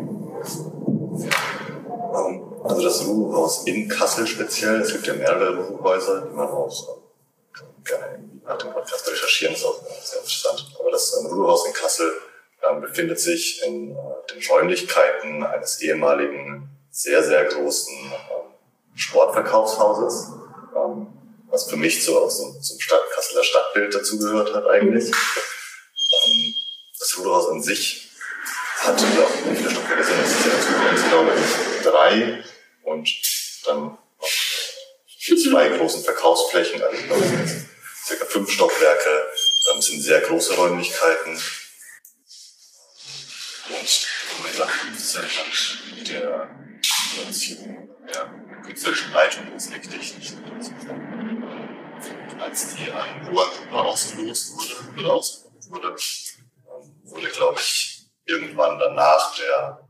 Ähm, 2.14 2.42
also 2.62 2.82
das 2.82 3.04
Ruhehaus 3.06 3.64
in 3.64 3.88
Kassel 3.88 4.26
speziell, 4.26 4.80
es 4.80 4.92
gibt 4.92 5.06
ja 5.06 5.14
mehrere 5.14 5.56
Ruhehäuser, 5.56 6.22
die 6.22 6.34
man 6.34 6.48
auch 6.48 6.98
gerne 7.84 8.24
nach 8.44 8.58
dem 8.58 8.72
Podcast 8.72 9.10
recherchieren, 9.10 9.54
ist 9.54 9.64
auch 9.64 9.80
sehr 10.02 10.20
interessant. 10.20 10.66
Aber 10.78 10.90
das 10.92 11.18
ähm, 11.18 11.26
Ruhehaus 11.26 11.66
in 11.66 11.72
Kassel 11.72 12.12
ähm, 12.68 12.80
befindet 12.80 13.18
sich 13.18 13.62
in 13.66 13.90
äh, 13.90 13.94
den 14.32 14.42
Räumlichkeiten 14.48 15.42
eines 15.42 15.82
ehemaligen, 15.82 16.70
sehr, 16.90 17.24
sehr 17.24 17.44
großen 17.44 17.92
ähm, 17.92 18.54
Sportverkaufshauses, 18.94 20.28
ähm, 20.76 21.08
was 21.50 21.68
für 21.68 21.76
mich 21.76 22.04
so 22.04 22.26
zum 22.28 22.80
Stadt, 22.80 23.02
Kasseler 23.14 23.42
Stadtbild 23.42 23.94
dazugehört 23.94 24.54
hat 24.54 24.66
eigentlich. 24.68 25.12
Das 27.16 27.24
Ruderhaus 27.24 27.48
an 27.48 27.62
sich 27.62 28.10
ja 28.84 28.92
auch 28.92 29.50
wie 29.50 29.56
viele 29.56 29.70
Stockwerke 29.70 30.04
sind. 30.04 30.20
Das 30.20 30.30
ist 30.30 30.46
ja 30.46 30.52
gut, 30.90 31.08
glaube 31.08 31.32
ich, 31.34 31.82
drei 31.82 32.44
und 32.82 33.08
dann 33.64 33.98
zwei 35.18 35.68
großen 35.78 36.04
Verkaufsflächen, 36.04 36.82
also 36.82 36.94
ich 36.94 37.06
glaube, 37.06 37.24
circa 38.04 38.26
fünf 38.26 38.50
Stockwerke, 38.50 39.28
ähm, 39.72 39.80
sind 39.80 40.02
sehr 40.02 40.20
große 40.20 40.54
Räumlichkeiten. 40.56 41.40
Und 43.68 44.06
der 46.08 46.50
Finanzierung 47.14 47.88
der 48.12 48.30
künstlerischen 48.62 49.12
Leitung 49.12 49.52
ist 49.56 49.72
richtig 49.72 50.18
nicht 50.18 50.36
als 52.38 52.74
die 52.74 52.90
an 52.92 53.26
Ruanda 53.28 53.72
ausgelost 53.72 54.52
wurde, 54.52 55.00
oder 55.00 55.14
aus 55.14 55.46
wurde, 55.68 55.96
wurde 57.10 57.28
glaube 57.28 57.60
ich, 57.60 58.06
irgendwann 58.24 58.78
danach 58.78 59.34
der, 59.36 59.88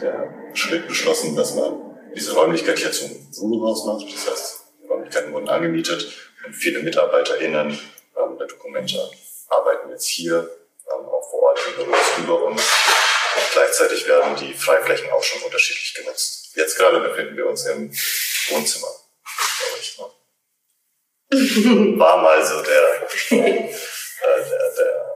der 0.00 0.54
Schritt 0.54 0.86
beschlossen, 0.86 1.36
dass 1.36 1.54
man 1.54 1.88
diese 2.14 2.34
Räumlichkeit 2.34 2.78
hier 2.78 2.92
zum 2.92 3.10
Ruhehaus 3.40 3.84
macht. 3.84 4.12
Das 4.12 4.30
heißt, 4.30 4.64
die 4.82 4.86
Räumlichkeiten 4.86 5.32
wurden 5.32 5.48
angemietet 5.48 6.06
und 6.46 6.52
viele 6.52 6.80
MitarbeiterInnen 6.80 7.70
ähm, 7.70 8.38
der 8.38 8.46
Dokumente 8.46 9.10
arbeiten 9.48 9.90
jetzt 9.90 10.06
hier, 10.06 10.48
ähm, 10.90 11.06
auch 11.06 11.30
vor 11.30 11.42
Ort 11.42 11.60
in 11.68 11.84
Büros 11.84 12.18
über 12.18 12.42
uns. 12.44 12.60
Und 12.60 13.52
gleichzeitig 13.52 14.06
werden 14.08 14.36
die 14.36 14.54
Freiflächen 14.54 15.10
auch 15.10 15.22
schon 15.22 15.42
unterschiedlich 15.42 15.94
genutzt. 15.94 16.50
Jetzt 16.54 16.76
gerade 16.76 17.00
befinden 17.00 17.36
wir 17.36 17.46
uns 17.46 17.66
im 17.66 17.90
Wohnzimmer, 18.50 18.88
glaube 19.58 19.78
ich. 19.80 19.98
Ne? 19.98 20.06
War 21.98 22.22
mal 22.22 22.44
so 22.44 22.62
der, 22.62 23.38
äh, 23.38 23.70
der, 24.20 24.74
der 24.76 25.07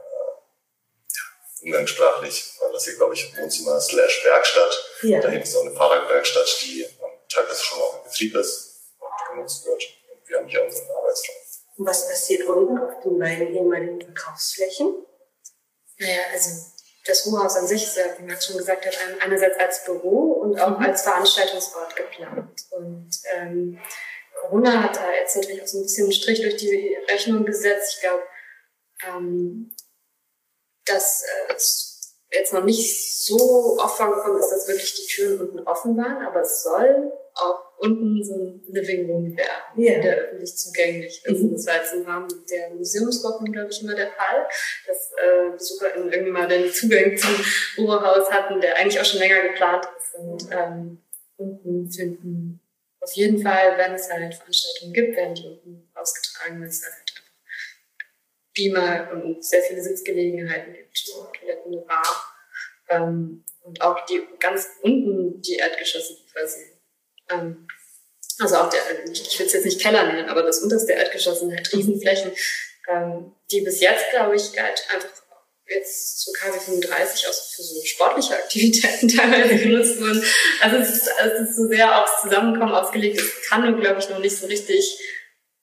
umgangssprachlich 1.63 2.53
war 2.59 2.71
das 2.71 2.85
hier, 2.85 2.95
glaube 2.95 3.13
ich, 3.13 3.37
Wohnzimmer 3.37 3.79
slash 3.79 4.23
Werkstatt. 4.25 4.83
Ja. 5.03 5.21
Da 5.21 5.29
hinten 5.29 5.43
ist 5.43 5.55
auch 5.55 5.65
eine 5.65 5.75
Fahrradwerkstatt, 5.75 6.61
die 6.63 6.85
teilweise 7.29 7.63
schon 7.63 7.81
auch 7.81 7.97
in 7.97 8.03
Betrieb 8.03 8.35
ist 8.35 8.91
und 8.99 9.35
genutzt 9.35 9.65
wird. 9.65 9.83
Und 10.11 10.29
wir 10.29 10.37
haben 10.37 10.47
hier 10.47 10.63
unseren 10.63 10.89
Arbeitsraum. 10.91 11.35
Und 11.77 11.87
was 11.87 12.07
passiert 12.07 12.47
unten 12.47 12.77
auf 12.77 13.01
den 13.03 13.17
beiden 13.17 13.53
ehemaligen 13.53 14.01
Verkaufsflächen? 14.01 15.05
Naja, 15.97 16.21
also 16.31 16.49
das 17.05 17.25
Ruhrhaus 17.25 17.55
an 17.55 17.67
sich 17.67 17.83
ist 17.83 17.97
ja, 17.97 18.05
wie 18.17 18.23
Max 18.23 18.45
schon 18.45 18.57
gesagt 18.57 18.85
hat, 18.85 18.97
einerseits 19.19 19.59
als 19.59 19.83
Büro 19.83 20.33
und 20.33 20.59
auch 20.59 20.79
mhm. 20.79 20.85
als 20.85 21.01
Veranstaltungsort 21.01 21.95
geplant. 21.95 22.65
Und 22.71 23.09
ähm, 23.33 23.79
Corona 24.39 24.83
hat 24.83 24.95
da 24.95 25.11
jetzt 25.13 25.35
natürlich 25.35 25.61
auch 25.61 25.67
so 25.67 25.79
ein 25.79 25.83
bisschen 25.83 26.05
einen 26.05 26.13
Strich 26.13 26.41
durch 26.41 26.57
die 26.57 26.97
Rechnung 27.09 27.45
gesetzt. 27.45 27.95
Ich 27.95 28.01
glaube, 28.01 28.23
ähm, 29.07 29.72
dass 30.85 31.23
äh, 31.23 31.53
es 31.55 31.93
jetzt 32.31 32.53
noch 32.53 32.63
nicht 32.63 33.23
so 33.23 33.77
oft 33.79 33.97
vorgekommen 33.97 34.39
ist, 34.39 34.49
dass 34.49 34.67
wirklich 34.67 34.93
die 34.95 35.07
Türen 35.07 35.41
unten 35.41 35.59
offen 35.61 35.95
waren, 35.97 36.25
aber 36.25 36.41
es 36.41 36.63
soll 36.63 37.11
auch 37.35 37.59
unten 37.77 38.23
so 38.23 38.35
ein 38.35 38.63
Living 38.67 39.09
Room 39.09 39.35
werden, 39.35 39.77
yeah. 39.77 40.01
der 40.01 40.17
öffentlich 40.17 40.55
zugänglich 40.55 41.21
ist. 41.25 41.41
Mhm. 41.41 41.53
Das 41.53 41.65
war 41.65 41.75
jetzt 41.75 41.93
im 41.93 42.05
Rahmen 42.05 42.27
der 42.49 42.69
Museumswochen, 42.71 43.51
glaube 43.51 43.71
ich, 43.71 43.81
immer 43.81 43.95
der 43.95 44.11
Fall, 44.11 44.47
dass 44.87 45.11
äh, 45.11 45.49
BesucherInnen 45.51 46.11
irgendwie 46.11 46.31
mal 46.31 46.47
den 46.47 46.71
Zugang 46.71 47.17
zum 47.17 47.35
Ruhehaus 47.77 48.29
hatten, 48.31 48.61
der 48.61 48.77
eigentlich 48.77 48.99
auch 48.99 49.05
schon 49.05 49.19
länger 49.19 49.41
geplant 49.41 49.87
ist. 49.97 50.15
Und 50.19 50.49
ähm, 50.51 51.01
unten 51.37 51.91
finden 51.91 52.59
auf 53.03 53.11
jeden 53.13 53.41
Fall, 53.41 53.77
wenn 53.77 53.93
es 53.93 54.09
halt 54.09 54.33
Veranstaltungen 54.33 54.93
gibt, 54.93 55.17
werden 55.17 55.35
die 55.35 55.45
unten 55.45 55.91
ausgetragen, 55.93 56.63
es 56.63 56.83
halt 56.83 57.02
Beamer 58.53 59.09
und 59.11 59.43
sehr 59.43 59.61
viele 59.63 59.81
Sitzgelegenheiten 59.81 60.73
gibt, 60.73 61.05
Toiletten, 61.05 61.85
Bar. 61.85 62.35
Ähm, 62.89 63.43
und 63.61 63.81
auch 63.81 64.05
die 64.05 64.21
ganz 64.39 64.67
unten 64.81 65.41
die 65.41 65.55
Erdgeschosse 65.55 66.17
quasi. 66.31 66.61
Ähm, 67.29 67.67
also 68.39 68.55
auch 68.57 68.69
der, 68.69 68.81
ich 69.09 69.39
will 69.39 69.45
es 69.45 69.53
jetzt 69.53 69.65
nicht 69.65 69.81
Keller 69.81 70.05
nennen, 70.05 70.29
aber 70.29 70.43
das 70.43 70.59
unterste 70.59 70.93
Erdgeschoss 70.93 71.39
sind 71.39 71.55
halt 71.55 71.71
Riesenflächen, 71.71 72.31
ähm, 72.89 73.33
die 73.51 73.61
bis 73.61 73.79
jetzt, 73.79 74.09
glaube 74.11 74.35
ich, 74.35 74.59
halt 74.59 74.85
einfach 74.93 75.09
jetzt 75.67 76.19
zu 76.19 76.31
KW 76.33 76.59
35 76.59 77.27
auch 77.27 77.33
für 77.33 77.63
so 77.63 77.81
sportliche 77.85 78.35
Aktivitäten 78.35 79.07
teilweise 79.17 79.55
genutzt 79.55 79.99
wurden. 79.99 80.23
Also 80.61 80.77
es 80.77 80.89
ist, 80.89 81.09
es 81.23 81.49
ist 81.49 81.55
so 81.55 81.67
sehr 81.67 82.03
aufs 82.03 82.21
Zusammenkommen 82.21 82.73
ausgelegt. 82.73 83.19
Es 83.19 83.49
kann 83.49 83.79
glaube 83.79 83.99
ich, 83.99 84.09
noch 84.09 84.19
nicht 84.19 84.35
so 84.35 84.47
richtig 84.47 84.99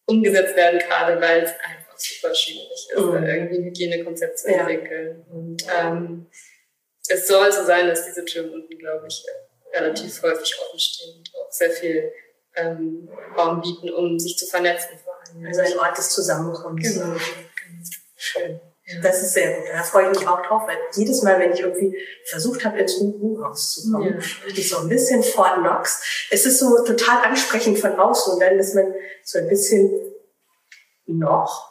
umgesetzt 0.07 0.57
werden, 0.57 0.81
gerade 0.81 1.21
weil 1.21 1.43
es 1.43 1.51
einfach 1.51 1.80
super 2.01 2.35
schwierig 2.35 2.71
ist, 2.71 2.99
mhm. 2.99 3.25
irgendwie 3.25 3.57
ein 3.57 3.65
Hygienekonzept 3.65 4.39
zu 4.39 4.49
entwickeln. 4.49 5.25
Ja. 5.27 5.35
Und 5.35 5.65
ähm, 5.79 6.27
es 7.09 7.27
soll 7.27 7.51
so 7.53 7.65
sein, 7.65 7.89
dass 7.89 8.07
diese 8.07 8.25
Türen 8.25 8.51
unten, 8.51 8.79
glaube 8.79 9.07
ich, 9.09 9.25
relativ 9.73 10.23
häufig 10.23 10.59
offen 10.61 10.79
stehen 10.79 11.19
und 11.19 11.31
auch 11.35 11.51
sehr 11.53 11.71
viel 11.71 12.13
ähm, 12.57 13.09
Raum 13.37 13.61
bieten, 13.61 13.91
um 13.91 14.19
sich 14.19 14.37
zu 14.37 14.47
vernetzen 14.47 14.99
vor 15.03 15.15
allem. 15.15 15.47
Also 15.47 15.61
ein 15.61 15.79
Ort 15.79 15.99
des 15.99 16.11
Zusammenkommens. 16.11 16.95
Genau. 16.95 17.17
Schön. 18.17 18.61
Das 19.03 19.23
ist 19.23 19.35
sehr 19.35 19.57
gut. 19.57 19.69
Da 19.73 19.83
freue 19.85 20.11
ich 20.11 20.19
mich 20.19 20.27
auch 20.27 20.45
drauf, 20.45 20.63
weil 20.67 20.77
jedes 20.95 21.23
Mal, 21.23 21.39
wenn 21.39 21.53
ich 21.53 21.61
irgendwie 21.61 21.97
versucht 22.25 22.65
habe, 22.65 22.79
ins 22.79 22.99
Buchhaus 22.99 23.75
zu 23.75 23.93
kommen, 23.93 24.21
ja. 24.21 24.49
ich 24.49 24.69
so 24.69 24.79
ein 24.79 24.89
bisschen 24.89 25.23
Fort 25.23 25.59
Knox. 25.59 26.29
Es 26.31 26.45
ist 26.45 26.59
so 26.59 26.85
total 26.85 27.25
ansprechend 27.25 27.79
von 27.79 27.99
außen 27.99 28.35
und 28.35 28.41
dann 28.41 28.59
ist 28.59 28.75
man 28.75 28.93
so 29.23 29.39
ein 29.39 29.49
bisschen 29.49 29.93
noch 31.07 31.70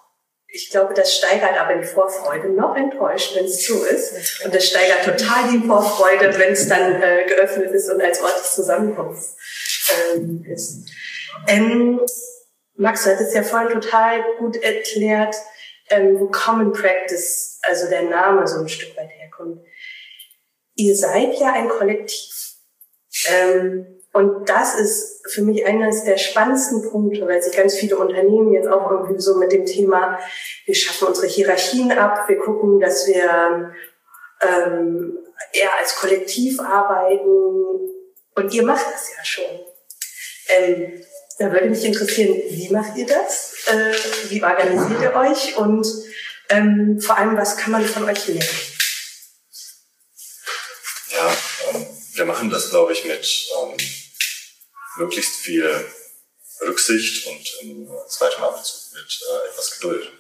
ich 0.51 0.71
glaube, 0.71 0.93
das 0.93 1.15
steigert 1.15 1.59
aber 1.59 1.75
die 1.75 1.85
Vorfreude 1.85 2.49
noch 2.49 2.75
enttäuscht, 2.75 3.35
wenn 3.35 3.45
es 3.45 3.63
zu 3.63 3.83
ist. 3.85 4.43
Und 4.43 4.53
das 4.53 4.67
steigert 4.67 5.05
total 5.05 5.49
die 5.51 5.65
Vorfreude, 5.65 6.37
wenn 6.39 6.53
es 6.53 6.67
dann 6.67 7.01
äh, 7.01 7.25
geöffnet 7.25 7.71
ist 7.71 7.89
und 7.89 8.01
als 8.01 8.21
Ort 8.21 8.39
des 8.39 8.55
Zusammenkommens 8.55 9.35
ähm, 10.15 10.43
ist. 10.45 10.89
Ähm, 11.47 12.01
Max, 12.75 13.03
du 13.03 13.11
hattest 13.11 13.35
ja 13.35 13.43
vorhin 13.43 13.79
total 13.79 14.23
gut 14.39 14.55
erklärt, 14.57 15.35
ähm, 15.89 16.19
wo 16.19 16.27
Common 16.27 16.73
Practice, 16.73 17.59
also 17.63 17.87
der 17.87 18.03
Name 18.03 18.47
so 18.47 18.59
ein 18.59 18.69
Stück 18.69 18.95
weit 18.97 19.09
herkommt. 19.09 19.61
Ihr 20.75 20.95
seid 20.95 21.37
ja 21.39 21.53
ein 21.53 21.69
Kollektiv. 21.69 22.55
Ähm, 23.27 23.98
und 24.11 24.49
das 24.49 24.75
ist 24.75 25.21
für 25.31 25.43
mich 25.43 25.65
eines 25.65 26.03
der 26.03 26.17
spannendsten 26.17 26.89
Punkte, 26.89 27.27
weil 27.27 27.41
sich 27.41 27.55
ganz 27.55 27.75
viele 27.75 27.97
Unternehmen 27.97 28.51
jetzt 28.53 28.67
auch 28.67 28.89
irgendwie 28.89 29.21
so 29.21 29.37
mit 29.37 29.51
dem 29.51 29.65
Thema, 29.65 30.17
wir 30.65 30.75
schaffen 30.75 31.09
unsere 31.09 31.27
Hierarchien 31.27 31.91
ab, 31.91 32.27
wir 32.27 32.37
gucken, 32.39 32.79
dass 32.79 33.07
wir 33.07 33.71
ähm, 34.41 35.19
eher 35.53 35.77
als 35.79 35.95
Kollektiv 35.95 36.59
arbeiten. 36.59 37.93
Und 38.35 38.53
ihr 38.53 38.63
macht 38.63 38.85
das 38.91 39.11
ja 39.15 39.23
schon. 39.23 39.59
Ähm, 40.47 41.01
da 41.37 41.51
würde 41.51 41.69
mich 41.69 41.85
interessieren, 41.85 42.35
wie 42.49 42.69
macht 42.69 42.97
ihr 42.97 43.05
das? 43.05 43.55
Äh, 43.67 43.93
wie 44.29 44.43
organisiert 44.43 45.01
ihr 45.01 45.15
euch? 45.15 45.55
Und 45.57 45.87
ähm, 46.49 46.99
vor 46.99 47.17
allem, 47.17 47.37
was 47.37 47.57
kann 47.57 47.71
man 47.71 47.85
von 47.85 48.05
euch 48.05 48.27
lernen? 48.27 48.68
Wir 52.19 52.25
machen 52.25 52.49
das, 52.49 52.69
glaube 52.69 52.91
ich, 52.91 53.05
mit 53.05 53.49
ähm, 53.57 53.77
möglichst 54.97 55.35
viel 55.37 55.85
Rücksicht 56.61 57.25
und 57.27 57.57
im 57.61 57.89
zweiten 58.09 58.43
Abendzug 58.43 58.93
mit 58.93 59.21
äh, 59.21 59.49
etwas 59.49 59.79
Geduld. 59.79 60.11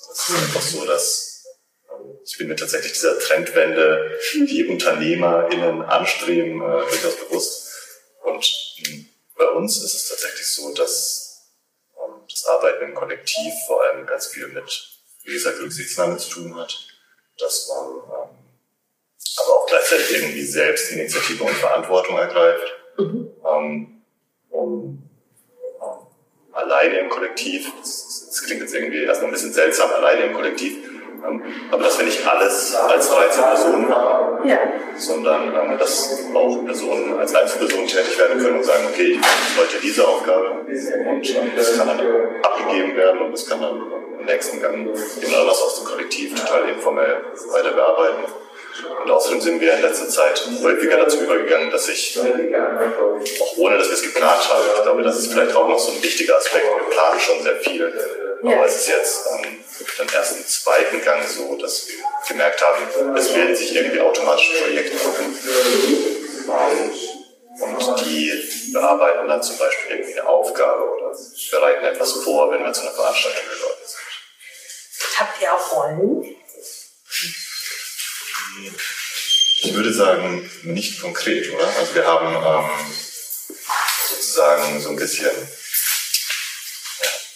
Also 0.00 0.12
es 0.12 0.28
ist 0.28 0.34
einfach 0.34 0.62
so, 0.62 0.84
dass 0.86 1.44
ähm, 1.90 2.18
ich 2.24 2.38
bin 2.38 2.48
mir 2.48 2.56
tatsächlich 2.56 2.92
dieser 2.92 3.18
Trendwende, 3.18 4.18
die 4.32 4.66
UnternehmerInnen 4.66 5.82
anstreben, 5.82 6.62
äh, 6.62 6.88
durchaus 6.88 7.16
bewusst. 7.16 7.72
Und 8.22 8.74
ähm, 8.86 9.08
bei 9.36 9.48
uns 9.48 9.76
ist 9.76 9.94
es 9.94 10.08
tatsächlich 10.08 10.46
so, 10.46 10.72
dass 10.72 11.50
ähm, 11.98 12.22
das 12.30 12.46
Arbeiten 12.46 12.84
im 12.84 12.94
Kollektiv 12.94 13.52
vor 13.66 13.82
allem 13.84 14.06
ganz 14.06 14.28
viel 14.28 14.48
mit, 14.48 14.88
wie 15.24 15.34
gesagt, 15.34 15.60
Rücksichtnahme 15.60 16.16
zu 16.16 16.30
tun 16.30 16.56
hat, 16.56 16.74
dass 17.36 17.68
man 17.68 17.88
ähm, 17.88 18.41
aber 19.38 19.56
auch 19.56 19.66
gleichzeitig 19.66 20.22
irgendwie 20.22 20.42
selbst 20.42 20.92
Initiative 20.92 21.44
und 21.44 21.54
Verantwortung 21.54 22.18
ergreift. 22.18 22.72
Mhm. 22.98 23.30
Ähm, 23.44 24.02
um, 24.50 25.02
um 25.80 26.06
alleine 26.52 26.98
im 26.98 27.08
Kollektiv, 27.08 27.70
das, 27.80 28.28
das, 28.28 28.42
klingt 28.44 28.60
jetzt 28.60 28.74
irgendwie 28.74 29.04
erstmal 29.04 29.30
ein 29.30 29.32
bisschen 29.32 29.52
seltsam, 29.52 29.90
alleine 29.90 30.26
im 30.26 30.34
Kollektiv, 30.34 30.76
ähm, 31.26 31.42
aber 31.70 31.84
dass 31.84 31.98
wir 31.98 32.04
nicht 32.04 32.26
alles 32.26 32.74
als 32.74 33.10
13 33.10 33.44
Personen 33.44 33.88
machen, 33.88 34.48
ja. 34.48 34.58
sondern 34.96 35.54
ähm, 35.54 35.78
dass 35.78 36.18
auch 36.34 36.64
Personen 36.64 37.18
als 37.18 37.34
Einzelpersonen 37.34 37.86
tätig 37.86 38.18
werden 38.18 38.42
können 38.42 38.56
und 38.56 38.64
sagen, 38.64 38.84
okay, 38.90 39.12
ich 39.12 39.20
mache 39.20 39.30
heute 39.60 39.80
diese 39.82 40.06
Aufgabe 40.06 40.50
und 40.50 41.30
ähm, 41.30 41.52
das 41.56 41.76
kann 41.76 41.88
dann 41.88 42.00
abgegeben 42.42 42.96
werden 42.96 43.20
und 43.22 43.32
das 43.32 43.48
kann 43.48 43.60
dann 43.60 43.82
im 44.18 44.26
nächsten 44.26 44.60
Gang 44.60 44.74
jemand 44.76 45.40
anders 45.40 45.62
aus 45.62 45.80
dem 45.80 45.86
Kollektiv 45.86 46.40
total 46.40 46.68
informell 46.68 47.22
weiter 47.52 47.72
bearbeiten. 47.72 48.24
Und 49.02 49.10
außerdem 49.10 49.40
sind 49.40 49.60
wir 49.60 49.74
in 49.74 49.82
letzter 49.82 50.08
Zeit 50.08 50.42
häufiger 50.62 50.96
dazu 50.96 51.20
übergegangen, 51.20 51.70
dass 51.70 51.88
ich, 51.88 52.18
auch 52.18 53.56
ohne 53.56 53.78
dass 53.78 53.88
wir 53.88 53.94
es 53.94 54.02
geplant 54.02 54.48
haben, 54.52 54.64
ich 54.76 54.82
glaube, 54.82 55.02
das 55.02 55.18
ist 55.18 55.32
vielleicht 55.32 55.54
auch 55.54 55.68
noch 55.68 55.78
so 55.78 55.92
ein 55.92 56.02
wichtiger 56.02 56.36
Aspekt. 56.36 56.64
Wir 56.64 56.90
planen 56.90 57.20
schon 57.20 57.42
sehr 57.42 57.56
viel. 57.56 57.92
Aber 58.44 58.66
es 58.66 58.76
ist 58.76 58.88
jetzt 58.88 59.28
ähm, 59.30 59.64
im 60.00 60.08
ersten, 60.12 60.44
zweiten 60.46 61.04
Gang 61.04 61.22
so, 61.28 61.56
dass 61.56 61.86
wir 61.88 61.94
gemerkt 62.26 62.60
haben, 62.60 63.14
es 63.16 63.32
bilden 63.32 63.54
sich 63.54 63.74
irgendwie 63.74 64.00
automatisch 64.00 64.50
Projekte. 64.60 64.96
Und 67.60 68.00
die 68.04 68.72
bearbeiten 68.72 69.28
dann 69.28 69.42
zum 69.42 69.58
Beispiel 69.58 69.96
irgendwie 69.96 70.18
eine 70.18 70.28
Aufgabe 70.28 70.82
oder 70.90 71.16
bereiten 71.50 71.84
etwas 71.84 72.12
vor, 72.12 72.50
wenn 72.50 72.64
wir 72.64 72.72
zu 72.72 72.82
einer 72.82 72.90
Veranstaltung 72.90 73.42
geladen 73.44 73.84
sind. 73.84 75.18
Habt 75.20 75.42
ihr 75.42 75.54
auch 75.54 75.72
Rollen? 75.76 76.36
Ich 79.64 79.74
würde 79.74 79.92
sagen, 79.92 80.50
nicht 80.62 81.00
konkret, 81.00 81.52
oder? 81.52 81.66
Also 81.78 81.94
wir 81.94 82.06
haben 82.06 82.34
ähm, 82.34 82.70
sozusagen 84.08 84.80
so 84.80 84.88
ein 84.90 84.96
bisschen 84.96 85.26
ja, 85.26 85.32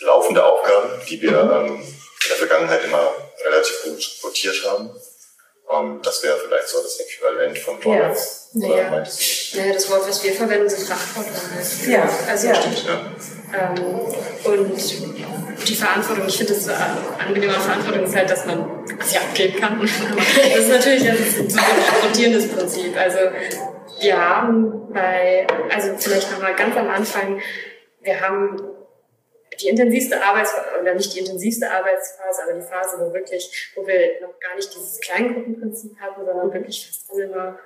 laufende 0.07 0.45
Aufgaben, 0.45 1.01
die 1.09 1.23
wir 1.23 1.39
ähm, 1.39 1.83
in 1.83 2.29
der 2.29 2.37
Vergangenheit 2.37 2.85
immer 2.85 3.15
relativ 3.45 3.83
gut 3.85 4.19
rotiert 4.25 4.65
haben. 4.65 4.91
Ähm, 5.71 6.01
das 6.03 6.23
wäre 6.23 6.39
vielleicht 6.39 6.69
so 6.69 6.83
das 6.83 6.99
Äquivalent 6.99 7.59
von 7.59 7.81
Donuts. 7.81 8.46
Ja. 8.57 8.69
Oder 8.69 8.77
ja. 8.77 9.05
Naja, 9.57 9.73
das 9.73 9.91
Wort, 9.91 10.09
was 10.09 10.25
wir 10.25 10.33
verwenden, 10.33 10.69
sind 10.69 10.87
Verantwortung. 10.87 11.33
Ja, 11.89 12.09
also, 12.29 12.49
ja. 12.49 12.55
Ähm, 13.55 13.85
und 14.45 15.69
die 15.69 15.75
Verantwortung, 15.75 16.27
ich 16.27 16.37
finde 16.37 16.55
das 16.55 16.65
so 16.65 16.73
angenehm 16.73 17.51
an 17.51 17.61
Verantwortung 17.61 18.05
ist 18.05 18.17
halt, 18.17 18.31
dass 18.31 18.47
man 18.47 18.87
sie 19.05 19.19
abgeben 19.19 19.61
kann. 19.61 19.81
das 19.81 20.59
ist 20.59 20.69
natürlich 20.69 21.09
ein, 21.09 21.17
so 21.49 21.59
ein 21.59 22.07
rotierendes 22.07 22.49
Prinzip. 22.49 22.97
Also 22.97 23.19
wir 24.01 24.17
haben 24.17 24.93
bei, 24.93 25.47
also 25.75 25.95
vielleicht 25.99 26.31
nochmal 26.33 26.55
ganz 26.55 26.77
am 26.77 26.89
Anfang, 26.89 27.41
wir 28.03 28.21
haben 28.21 28.61
die 29.61 29.69
intensivste 29.69 30.23
Arbeitsphase, 30.23 30.81
oder 30.81 30.95
nicht 30.95 31.15
die 31.15 31.21
intensivste 31.21 31.71
Arbeitsphase, 31.71 32.43
aber 32.43 32.53
die 32.55 32.67
Phase, 32.67 32.99
wo 33.01 33.13
wirklich, 33.13 33.73
wo 33.75 33.87
wir 33.87 34.21
noch 34.21 34.39
gar 34.39 34.55
nicht 34.55 34.75
dieses 34.75 35.01
Kleingruppenprinzip 35.01 35.99
hatten, 35.99 36.25
sondern 36.25 36.53
wirklich 36.53 36.87
fast 36.87 37.11
alle 37.11 37.29
nur 37.29 37.59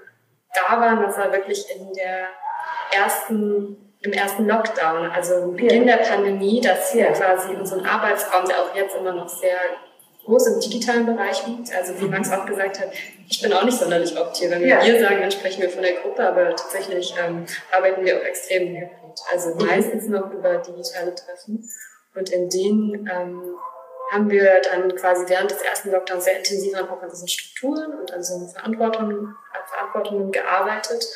da 0.54 0.80
waren, 0.80 1.02
das 1.02 1.16
war 1.16 1.32
wirklich 1.32 1.64
in 1.74 1.92
der 1.94 2.28
ersten, 2.92 3.76
im 4.02 4.12
ersten 4.12 4.46
Lockdown, 4.46 5.10
also 5.10 5.52
Beginn 5.52 5.86
der 5.86 5.98
Pandemie, 5.98 6.60
dass 6.60 6.94
wir 6.94 7.06
quasi 7.12 7.54
unseren 7.54 7.84
Arbeitsraum, 7.84 8.46
der 8.46 8.62
auch 8.62 8.74
jetzt 8.74 8.96
immer 8.96 9.12
noch 9.12 9.28
sehr 9.28 9.56
groß 10.24 10.46
im 10.48 10.60
digitalen 10.60 11.06
Bereich 11.06 11.46
liegt. 11.46 11.74
Also 11.74 12.00
wie 12.00 12.06
Max 12.06 12.30
auch 12.30 12.46
gesagt 12.46 12.80
hat, 12.80 12.88
ich 13.28 13.40
bin 13.42 13.52
auch 13.52 13.64
nicht 13.64 13.78
sonderlich 13.78 14.14
hier. 14.34 14.50
Wenn 14.50 14.60
wir 14.60 14.68
Ja. 14.68 14.84
wir 14.84 15.00
sagen, 15.00 15.20
dann 15.20 15.30
sprechen 15.30 15.62
wir 15.62 15.70
von 15.70 15.82
der 15.82 15.94
Gruppe, 15.94 16.26
aber 16.26 16.50
tatsächlich 16.50 17.14
ähm, 17.18 17.46
arbeiten 17.72 18.04
wir 18.04 18.16
auch 18.18 18.24
extrem 18.24 18.68
Hybrid. 18.68 19.20
Also 19.32 19.54
meistens 19.54 20.08
noch 20.08 20.30
über 20.30 20.58
digitale 20.58 21.14
Treffen. 21.14 21.68
Und 22.14 22.30
in 22.30 22.48
denen 22.48 23.08
ähm, 23.12 23.54
haben 24.10 24.28
wir 24.28 24.60
dann 24.60 24.94
quasi 24.96 25.24
während 25.28 25.50
des 25.50 25.62
ersten 25.62 25.92
Lockdowns 25.92 26.24
sehr 26.24 26.38
intensiv 26.38 26.74
an 26.74 26.88
diesen 27.10 27.28
Strukturen 27.28 27.98
und 27.98 28.12
an 28.12 28.22
so 28.22 28.46
Verantwortungen, 28.48 29.18
an 29.26 29.68
Verantwortungen 29.68 30.32
gearbeitet. 30.32 31.06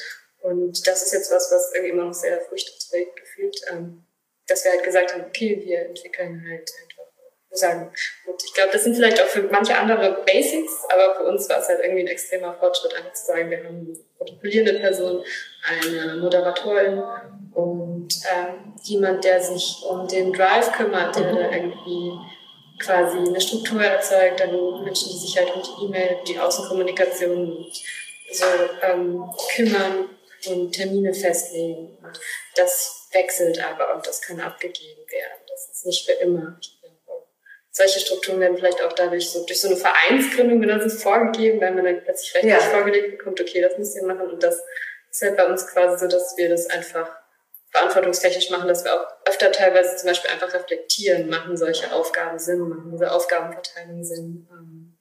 Und 0.41 0.87
das 0.87 1.03
ist 1.03 1.13
jetzt 1.13 1.33
was, 1.33 1.51
was 1.51 1.73
irgendwie 1.75 1.93
immer 1.93 2.05
noch 2.05 2.15
sehr 2.15 2.41
Früchte 2.43 2.73
trägt, 2.89 3.17
gefühlt, 3.17 3.57
ähm, 3.73 4.05
dass 4.47 4.65
wir 4.65 4.73
halt 4.73 4.85
gesagt 4.85 5.13
haben, 5.13 5.25
okay, 5.25 5.61
wir 5.65 5.87
entwickeln 5.87 6.45
halt 6.49 6.71
einfach, 6.83 7.05
wir 7.49 7.57
sagen, 7.57 7.93
gut, 8.27 8.43
ich 8.45 8.55
glaube, 8.55 8.71
das 8.73 8.85
sind 8.85 8.95
vielleicht 8.95 9.21
auch 9.21 9.27
für 9.27 9.43
manche 9.45 9.77
andere 9.77 10.23
Basics, 10.25 10.85
aber 10.89 11.17
für 11.17 11.25
uns 11.25 11.49
war 11.49 11.59
es 11.59 11.69
halt 11.69 11.81
irgendwie 11.81 12.03
ein 12.03 12.09
extremer 12.09 12.55
Fortschritt, 12.55 12.95
einfach 12.95 13.13
zu 13.13 13.27
sagen, 13.27 13.51
wir 13.51 13.59
haben 13.59 13.67
eine 13.67 13.99
protokollierende 14.19 14.75
Person, 14.75 15.25
eine 15.67 16.17
Moderatorin 16.17 17.03
und 17.55 18.09
ähm, 18.33 18.75
jemand, 18.83 19.25
der 19.25 19.41
sich 19.41 19.83
um 19.89 20.07
den 20.07 20.33
Drive 20.33 20.73
kümmert, 20.73 21.17
der 21.17 21.33
da 21.33 21.51
irgendwie 21.51 22.13
quasi 22.79 23.19
eine 23.19 23.41
Struktur 23.41 23.83
erzeugt, 23.83 24.41
dann 24.41 24.85
Menschen, 24.85 25.09
die 25.11 25.19
sich 25.19 25.37
halt 25.37 25.51
um 25.55 25.63
die 25.63 25.85
E-Mail, 25.87 26.19
die 26.27 26.39
Außenkommunikation 26.39 27.67
so 28.33 28.45
ähm, 28.83 29.31
kümmern 29.55 30.09
und 30.47 30.73
Termine 30.73 31.15
festlegen. 31.15 31.97
Und 32.03 32.21
das 32.57 33.09
wechselt 33.13 33.63
aber 33.65 33.95
und 33.95 34.07
das 34.07 34.21
kann 34.21 34.41
abgegeben 34.41 35.03
werden. 35.09 35.41
Das 35.49 35.69
ist 35.71 35.87
nicht 35.87 36.05
für 36.05 36.13
immer. 36.13 36.59
Solche 37.71 37.99
Strukturen 37.99 38.39
werden 38.39 38.57
vielleicht 38.57 38.81
auch 38.83 38.93
dadurch 38.93 39.29
so, 39.31 39.45
durch 39.47 39.61
so 39.61 39.67
eine 39.67 39.77
Vereinsgründung 39.77 40.61
wird 40.61 40.81
das 40.81 40.93
so 40.93 40.99
vorgegeben, 41.01 41.61
weil 41.61 41.73
man 41.75 41.85
dann 41.85 42.05
plötzlich 42.05 42.33
rechtlich 42.37 42.53
Ja. 42.55 42.61
vorgelegt 42.61 43.19
bekommt, 43.19 43.41
okay, 43.41 43.61
das 43.61 43.77
müsst 43.77 43.97
ihr 43.97 44.05
machen. 44.05 44.31
Und 44.31 44.41
das 44.43 44.61
ist 45.11 45.23
halt 45.23 45.37
bei 45.37 45.45
uns 45.47 45.67
quasi 45.67 45.99
so, 45.99 46.07
dass 46.09 46.37
wir 46.37 46.49
das 46.49 46.67
einfach 46.69 47.09
verantwortungstechnisch 47.75 48.51
machen, 48.51 48.69
dass 48.69 48.85
wir 48.85 48.95
auch 48.95 49.07
öfter 49.27 49.51
teilweise 49.51 49.97
zum 49.97 50.09
Beispiel 50.09 50.31
einfach 50.31 50.55
reflektieren, 50.55 51.29
machen 51.29 51.57
solche 51.57 51.93
Aufgaben 51.93 52.39
Sinn, 52.39 52.69
machen 52.69 52.91
diese 52.93 53.11
Aufgabenverteilung 53.11 54.05
Sinn. 54.05 54.49
Ähm, 54.51 54.97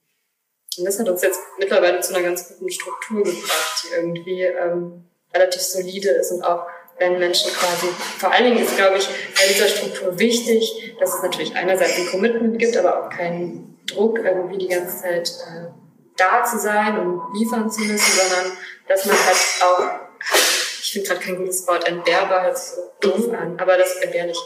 Und 0.76 0.84
das 0.84 0.98
hat 0.98 1.08
uns 1.08 1.22
jetzt 1.22 1.38
mittlerweile 1.58 2.00
zu 2.00 2.14
einer 2.14 2.24
ganz 2.24 2.48
guten 2.48 2.70
Struktur 2.70 3.22
gebracht, 3.22 3.84
die 3.84 3.94
irgendwie 3.94 4.42
ähm, 4.42 5.04
relativ 5.32 5.62
solide 5.62 6.10
ist 6.10 6.32
und 6.32 6.42
auch 6.42 6.66
wenn 6.98 7.18
Menschen 7.18 7.50
quasi, 7.52 7.88
vor 8.18 8.30
allen 8.30 8.44
Dingen 8.44 8.64
ist, 8.64 8.76
glaube 8.76 8.98
ich, 8.98 9.08
bei 9.08 9.48
dieser 9.48 9.66
Struktur 9.66 10.16
wichtig, 10.18 10.94
dass 11.00 11.14
es 11.14 11.22
natürlich 11.22 11.54
einerseits 11.56 11.96
ein 11.96 12.06
Commitment 12.06 12.58
gibt, 12.58 12.76
aber 12.76 13.04
auch 13.04 13.10
keinen 13.10 13.80
Druck, 13.86 14.18
irgendwie 14.18 14.58
die 14.58 14.68
ganze 14.68 15.02
Zeit 15.02 15.28
äh, 15.28 15.66
da 16.16 16.44
zu 16.44 16.58
sein 16.58 16.98
und 16.98 17.20
liefern 17.36 17.68
zu 17.70 17.80
müssen, 17.80 18.12
sondern 18.20 18.52
dass 18.86 19.06
man 19.06 19.16
halt 19.16 19.36
auch, 19.62 19.80
finde 20.94 21.08
gerade 21.08 21.20
kein 21.20 21.36
gutes 21.36 21.66
Wort, 21.66 21.86
entbehrbar, 21.86 22.44
hört 22.44 22.58
sich 22.58 22.76
so 22.76 22.92
doof 23.00 23.32
an, 23.34 23.58
aber 23.60 23.76
das 23.76 23.96
entbehrlich. 23.96 24.38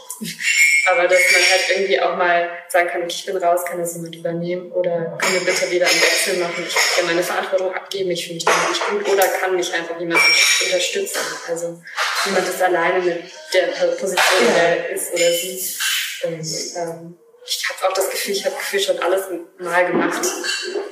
Aber 0.87 1.03
dass 1.03 1.19
man 1.31 1.41
halt 1.51 1.69
irgendwie 1.69 2.01
auch 2.01 2.15
mal 2.15 2.49
sagen 2.67 2.87
kann, 2.87 3.03
okay, 3.03 3.13
ich 3.15 3.25
bin 3.25 3.37
raus, 3.37 3.63
kann 3.63 3.77
das 3.77 3.93
jemand 3.95 4.15
übernehmen 4.15 4.71
oder 4.71 5.17
kann 5.19 5.33
mir 5.33 5.41
bitte 5.41 5.69
wieder 5.69 5.85
einen 5.85 6.01
Wechsel 6.01 6.37
machen, 6.37 6.65
ich 6.67 6.75
kann 6.95 7.05
meine 7.05 7.21
Verantwortung 7.21 7.73
abgeben, 7.73 8.11
ich 8.11 8.23
fühle 8.23 8.35
mich 8.35 8.45
damit 8.45 8.69
nicht 8.69 8.89
gut 8.89 9.09
oder 9.09 9.23
kann 9.27 9.55
mich 9.55 9.73
einfach 9.73 9.99
jemand 9.99 10.19
unterstützen. 10.65 11.19
Also 11.47 11.81
jemand 12.25 12.47
ist 12.47 12.61
alleine 12.61 12.99
mit 13.05 13.23
der 13.53 13.67
Position, 13.91 14.53
der 14.55 14.89
er 14.89 14.89
ist 14.89 15.13
oder 15.13 15.31
sie. 15.31 15.75
Und 16.23 16.33
ähm, 16.77 17.19
ich 17.45 17.63
habe 17.69 17.87
auch 17.89 17.93
das 17.93 18.09
Gefühl, 18.09 18.33
ich 18.33 18.45
habe 18.45 18.55
Gefühl 18.55 18.79
schon 18.79 18.99
alles 18.99 19.25
mal 19.59 19.85
gemacht 19.85 20.25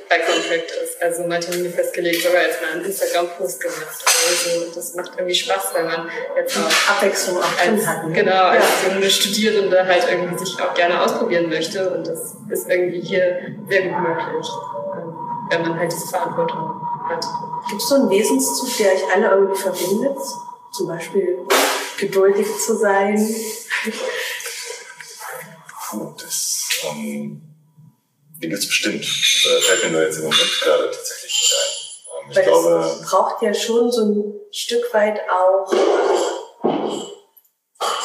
bei 0.08 0.18
Contractors. 0.18 1.00
Also 1.00 1.26
mal 1.26 1.38
Termine 1.40 1.70
festgelegt, 1.70 2.22
sogar 2.22 2.42
jetzt 2.42 2.60
mal 2.62 2.72
einen 2.72 2.84
Instagram-Post 2.84 3.60
gemacht. 3.60 4.04
Also 4.28 4.72
das 4.74 4.94
macht 4.94 5.10
irgendwie 5.16 5.34
Spaß, 5.34 5.74
weil 5.74 5.84
man 5.84 6.08
jetzt 6.36 6.56
auch 6.58 6.90
Abwechslung 6.96 7.38
auch 7.38 7.52
drin 7.54 7.74
als, 7.78 7.86
hat. 7.86 8.06
ne? 8.06 8.12
genau, 8.12 8.44
als 8.44 8.64
Ja. 8.86 8.94
junge 8.94 9.10
Studierende 9.10 9.84
halt 9.86 10.04
irgendwie 10.10 10.38
sich 10.38 10.60
auch 10.60 10.74
gerne 10.74 11.00
ausprobieren 11.02 11.48
möchte. 11.48 11.90
Und 11.90 12.06
das 12.06 12.34
ist 12.50 12.68
irgendwie 12.68 13.00
hier 13.00 13.38
sehr 13.68 13.82
gut 13.82 14.00
möglich, 14.00 14.48
ähm, 14.96 15.14
wenn 15.50 15.62
man 15.62 15.78
halt 15.78 15.92
diese 15.92 16.08
Verantwortung 16.08 16.80
hat. 17.08 17.24
Gibt 17.68 17.82
es 17.82 17.88
so 17.88 17.94
einen 17.96 18.10
Wesenszug, 18.10 18.76
der 18.78 18.92
euch 18.92 19.02
alle 19.14 19.28
irgendwie 19.28 19.60
verbindet? 19.60 20.18
Zum 20.72 20.86
Beispiel 20.88 21.38
geduldig 21.98 22.46
zu 22.64 22.76
sein. 22.76 23.16
Puh, 25.90 26.12
das 26.18 26.68
ähm, 26.94 27.42
die 28.42 28.48
gibt's 28.48 28.66
bestimmt. 28.66 29.04
Also, 29.04 29.60
fällt 29.60 29.84
mir 29.84 29.90
nur 29.90 30.02
jetzt 30.02 30.18
im 30.18 30.24
Moment 30.24 30.60
gerade 30.62 30.90
tatsächlich 30.90 31.32
nicht 31.32 31.54
ein. 31.54 32.24
Ähm, 32.24 32.30
ich 32.30 32.36
Weil 32.36 32.44
glaube, 32.44 33.00
es 33.00 33.10
braucht 33.10 33.42
ja 33.42 33.54
schon 33.54 33.90
so 33.90 34.04
ein 34.04 34.40
Stück 34.52 34.94
weit 34.94 35.20
auch, 35.28 35.72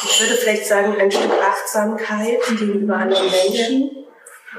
ich 0.04 0.20
würde 0.20 0.34
vielleicht 0.34 0.66
sagen, 0.66 1.00
ein 1.00 1.10
Stück 1.10 1.32
Achtsamkeit 1.32 2.40
gegenüber 2.48 2.96
anderen 2.96 3.30
Menschen. 3.30 4.06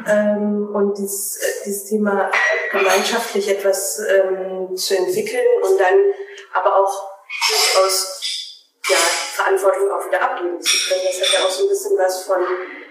Ähm, 0.07 0.75
und 0.75 0.97
dieses, 0.97 1.37
äh, 1.37 1.63
dieses 1.65 1.85
Thema 1.85 2.29
gemeinschaftlich 2.71 3.47
etwas 3.47 3.99
ähm, 3.99 4.75
zu 4.75 4.97
entwickeln 4.97 5.45
und 5.63 5.79
dann 5.79 5.95
aber 6.53 6.75
auch 6.75 7.09
durchaus 7.47 8.65
ja, 8.89 8.97
Verantwortung 8.97 9.89
auch 9.91 10.05
wieder 10.05 10.21
abgeben 10.21 10.61
zu 10.61 10.77
können. 10.89 11.01
Das 11.05 11.21
hat 11.21 11.33
ja 11.33 11.45
auch 11.45 11.49
so 11.49 11.63
ein 11.63 11.69
bisschen 11.69 11.97
was 11.97 12.23
von, 12.23 12.39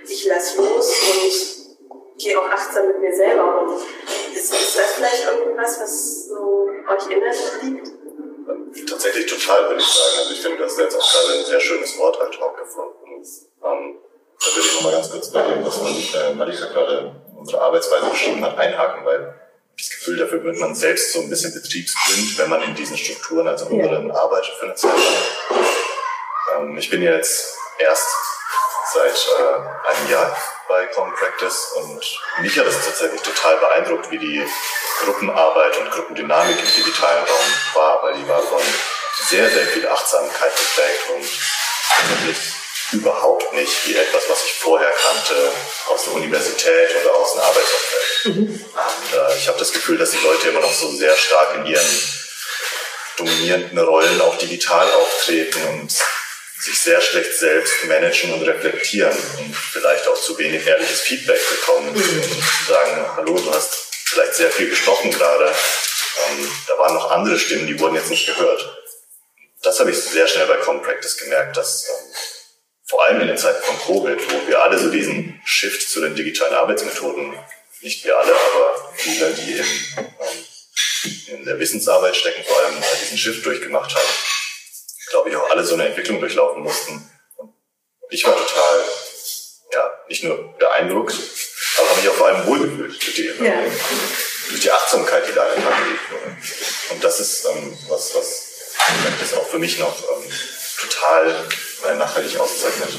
ich 0.09 0.25
lass 0.25 0.57
los 0.57 0.95
und 1.03 1.64
gehe 2.19 2.39
auch 2.39 2.49
achtsam 2.49 2.87
mit 2.89 3.01
mir 3.01 3.15
selber. 3.15 3.63
Und 3.63 3.77
ist, 4.35 4.53
ist 4.53 4.79
das 4.79 4.93
vielleicht 4.97 5.25
irgendwas, 5.25 5.81
was 5.81 6.29
so 6.29 6.69
euch 6.89 7.11
innerlich 7.11 7.41
liegt? 7.63 7.89
Tatsächlich 8.91 9.27
total, 9.27 9.69
würde 9.69 9.81
ich 9.81 9.87
sagen. 9.87 10.19
Also 10.19 10.33
ich 10.33 10.41
finde, 10.41 10.59
du 10.59 10.65
hast 10.65 10.79
jetzt 10.79 10.97
auch 10.97 11.13
gerade 11.13 11.39
ein 11.39 11.45
sehr 11.45 11.61
schönes 11.61 11.99
Wort 11.99 12.21
ad 12.21 12.37
hoc 12.39 12.57
gefunden. 12.59 13.25
Ähm, 13.65 13.99
da 14.41 14.47
würde 14.57 14.69
ich 14.69 14.75
nochmal 14.75 14.93
ganz 14.93 15.11
kurz 15.11 15.31
bei 15.31 15.43
dem, 15.43 15.65
was 15.65 15.81
man, 15.81 15.93
äh, 15.95 16.35
Marika 16.35 16.67
gerade 16.67 17.15
unsere 17.37 17.63
Arbeitsweise 17.63 18.07
beschrieben 18.07 18.45
hat, 18.45 18.59
einhaken, 18.59 19.05
weil 19.05 19.41
das 19.79 19.91
Gefühl, 19.91 20.19
dafür 20.19 20.43
wird 20.45 20.57
man 20.59 20.75
selbst 20.75 21.13
so 21.13 21.21
ein 21.21 21.31
bisschen 21.31 21.55
betriebsblind, 21.55 22.39
wenn 22.39 22.51
man 22.51 22.63
in 22.63 22.75
diesen 22.75 22.97
Strukturen, 22.97 23.47
also 23.49 23.67
in 23.67 23.79
Ja. 23.79 23.87
unseren 23.87 24.11
arbeitet 24.11 24.55
für 24.59 24.67
eine 24.67 24.75
Zeit 24.75 24.93
lang. 24.93 25.65
Ähm, 26.59 26.77
ich 26.79 26.91
bin 26.91 27.03
jetzt 27.03 27.57
erst 27.79 28.09
seit 28.93 29.29
äh, 29.39 29.89
einem 29.89 30.11
Jahr 30.11 30.37
bei 30.69 30.87
Common 30.87 31.15
Practice 31.15 31.73
und 31.77 32.21
mich 32.41 32.59
hat 32.59 32.67
es 32.67 32.85
tatsächlich 32.85 33.21
total 33.23 33.57
beeindruckt, 33.59 34.11
wie 34.11 34.19
die 34.19 34.47
Gruppenarbeit 35.05 35.79
und 35.79 35.91
Gruppendynamik 35.91 36.59
im 36.59 36.85
digitalen 36.85 37.25
Raum 37.25 37.75
war, 37.75 38.03
weil 38.03 38.15
die 38.15 38.29
war 38.29 38.41
von 38.41 38.63
sehr, 39.29 39.49
sehr 39.51 39.67
viel 39.67 39.87
Achtsamkeit 39.89 40.53
geprägt 40.57 41.03
und 41.15 42.19
wirklich 42.19 42.39
überhaupt 42.93 43.53
nicht 43.55 43.87
wie 43.87 43.97
etwas, 43.97 44.25
was 44.29 44.45
ich 44.45 44.55
vorher 44.55 44.91
kannte 44.91 45.53
aus 45.89 46.05
der 46.05 46.15
Universität 46.15 46.91
oder 47.03 47.15
aus 47.15 47.33
dem 47.33 47.41
Arbeitsumfeld. 47.41 48.27
Und, 48.27 49.19
äh, 49.19 49.39
ich 49.39 49.49
habe 49.49 49.59
das 49.59 49.73
Gefühl, 49.73 49.99
dass 49.99 50.11
die 50.11 50.19
Leute 50.19 50.49
immer 50.49 50.61
noch 50.61 50.73
so 50.73 50.91
sehr 50.91 51.17
stark 51.17 51.57
in 51.57 51.67
ihren 51.67 52.03
dominierenden 53.17 53.79
Rollen 53.79 54.21
auch 54.21 54.37
digital 54.39 54.91
auftreten 54.93 55.63
und 55.69 55.97
sich 56.65 56.81
sehr 56.81 57.01
schlecht 57.01 57.35
selbst 57.35 57.85
managen 57.85 58.33
und 58.33 58.43
reflektieren 58.43 59.17
und 59.39 59.55
vielleicht 59.55 60.09
auch 60.09 60.19
zu 60.19 60.39
wenig 60.39 60.67
ehrliches 60.67 61.03
Feedback 61.03 61.41
bekommen 61.51 61.91
und 61.91 62.67
sagen, 62.67 63.07
hallo, 63.17 63.35
du 63.35 63.53
hast 63.53 63.95
vielleicht 64.07 64.35
sehr 64.35 64.51
viel 64.51 64.71
gesprochen 64.71 65.11
gerade, 65.11 65.45
ähm, 65.47 66.51
da 66.67 66.79
waren 66.79 66.95
noch 66.95 67.11
andere 67.11 67.39
Stimmen, 67.39 67.67
die 67.67 67.79
wurden 67.79 67.97
jetzt 67.97 68.09
nicht 68.09 68.27
gehört. 68.27 68.83
Das 69.63 69.79
habe 69.79 69.91
ich 69.91 69.99
sehr 69.99 70.27
schnell 70.27 70.47
bei 70.47 70.57
Com 70.57 70.83
Practice 70.83 71.19
gemerkt, 71.19 71.57
dass 71.57 71.87
ähm, 71.87 72.15
vor 72.87 73.05
allem 73.05 73.21
in 73.21 73.29
den 73.29 73.39
Zeiten 73.39 73.63
von 73.63 73.79
Covid, 73.81 74.33
wo 74.33 74.49
wir 74.49 74.63
alle 74.63 74.79
so 74.79 74.91
diesen 74.91 75.41
Shift 75.45 75.89
zu 75.89 76.01
den 76.01 76.15
digitalen 76.15 76.55
Arbeitsmethoden, 76.55 77.39
nicht 77.83 78.05
wir 78.05 78.19
alle, 78.19 78.33
aber 78.33 78.93
viele, 78.95 79.31
die 79.35 79.53
in, 79.53 79.67
ähm, 79.99 81.37
in 81.39 81.45
der 81.45 81.59
Wissensarbeit 81.59 82.17
stecken, 82.17 82.43
vor 82.45 82.59
allem 82.59 82.77
diesen 83.03 83.19
Shift 83.19 83.45
durchgemacht 83.45 83.95
haben, 83.95 84.09
alle 85.55 85.65
so 85.65 85.75
eine 85.75 85.87
Entwicklung 85.87 86.19
durchlaufen 86.21 86.63
mussten. 86.63 86.95
Und 87.37 88.13
ich 88.13 88.27
war 88.27 88.35
total, 88.35 88.81
ja, 89.73 89.91
nicht 90.09 90.25
nur 90.25 90.53
beeindruckt, 90.59 91.15
aber 91.79 91.89
habe 91.89 92.01
mich 92.01 92.09
auch 92.09 92.15
vor 92.15 92.27
allem 92.29 92.47
wohlgefühlt 92.47 92.93
durch 92.93 93.15
die, 93.15 93.45
ja. 93.45 93.55
durch 94.49 94.61
die 94.61 94.71
Achtsamkeit, 94.71 95.29
die 95.29 95.33
da 95.33 95.43
an 95.43 95.55
den 95.55 95.65
Tag 95.65 95.85
gelegt 95.85 96.11
wurde. 96.11 96.37
Und 96.91 97.05
das 97.05 97.21
ist 97.21 97.47
ähm, 97.47 97.79
was, 97.89 98.15
was 98.15 98.51
das 99.21 99.35
auch 99.35 99.47
für 99.47 99.59
mich 99.59 99.79
noch 99.79 99.97
ähm, 100.03 100.25
total 100.81 101.35
äh, 101.89 101.97
nachhaltig 101.97 102.39
auszeichnet. 102.39 102.99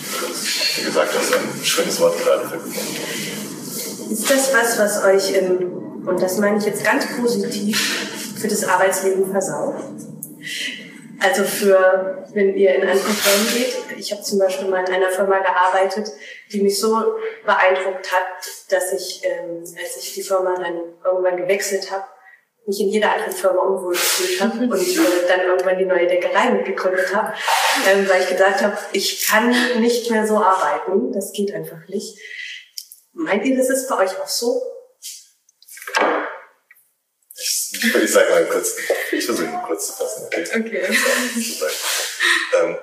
wie 0.77 0.83
gesagt, 0.83 1.13
das 1.13 1.23
ist 1.25 1.35
ein 1.35 1.65
schönes 1.65 1.99
Wort 1.99 2.17
gerade 2.23 2.47
für 2.47 4.11
Ist 4.11 4.29
das 4.29 4.53
was, 4.53 4.79
was 4.79 5.03
euch, 5.03 5.33
im, 5.33 6.07
und 6.07 6.21
das 6.21 6.37
meine 6.37 6.57
ich 6.57 6.65
jetzt 6.65 6.83
ganz 6.83 7.05
positiv, 7.17 8.39
für 8.39 8.47
das 8.47 8.63
Arbeitsleben 8.63 9.29
versaut? 9.29 9.75
Also 11.19 11.43
für, 11.43 12.25
wenn 12.33 12.55
ihr 12.55 12.75
in 12.75 12.81
andere 12.81 12.97
Firmen 12.97 13.53
geht, 13.53 13.97
ich 13.97 14.11
habe 14.11 14.21
zum 14.21 14.39
Beispiel 14.39 14.67
mal 14.67 14.83
in 14.85 14.93
einer 14.93 15.09
Firma 15.09 15.39
gearbeitet, 15.39 16.11
die 16.51 16.61
mich 16.61 16.79
so 16.79 17.15
beeindruckt 17.45 18.11
hat, 18.11 18.69
dass 18.69 18.93
ich, 18.93 19.21
ähm, 19.23 19.59
als 19.59 19.97
ich 19.97 20.13
die 20.13 20.23
Firma 20.23 20.55
dann 20.55 20.81
irgendwann 21.03 21.37
gewechselt 21.37 21.91
habe, 21.91 22.05
mich 22.65 22.79
in 22.79 22.89
jeder 22.89 23.13
anderen 23.13 23.33
Firma 23.33 23.61
unwohl 23.61 23.93
gefühlt 23.93 24.41
habe 24.41 24.57
und 24.63 24.73
äh, 24.73 25.27
dann 25.27 25.41
irgendwann 25.41 25.77
die 25.77 25.85
neue 25.85 26.07
Deckerei 26.07 26.49
mitgegründet 26.49 27.15
habe, 27.15 27.33
ähm, 27.87 28.09
weil 28.09 28.21
ich 28.23 28.29
gedacht 28.29 28.61
habe, 28.61 28.77
ich 28.91 29.25
kann 29.27 29.53
nicht 29.79 30.09
mehr 30.09 30.25
so 30.25 30.37
arbeiten, 30.37 31.11
das 31.13 31.31
geht 31.31 31.53
einfach 31.53 31.87
nicht. 31.87 32.17
Meint 33.13 33.45
ihr, 33.45 33.55
das 33.55 33.69
ist 33.69 33.87
bei 33.87 33.97
euch 33.99 34.19
auch 34.19 34.27
so? 34.27 34.61
Ich, 38.03 38.11
sage 38.11 38.29
mal 38.29 38.45
kurz, 38.45 38.75
ich 39.11 39.25
versuche 39.25 39.45
ihn 39.45 39.61
kurz 39.65 39.87
zu 39.87 39.93
fassen. 39.93 40.25
Okay. 40.25 40.45
okay. 40.55 40.97
Ähm, 42.59 42.77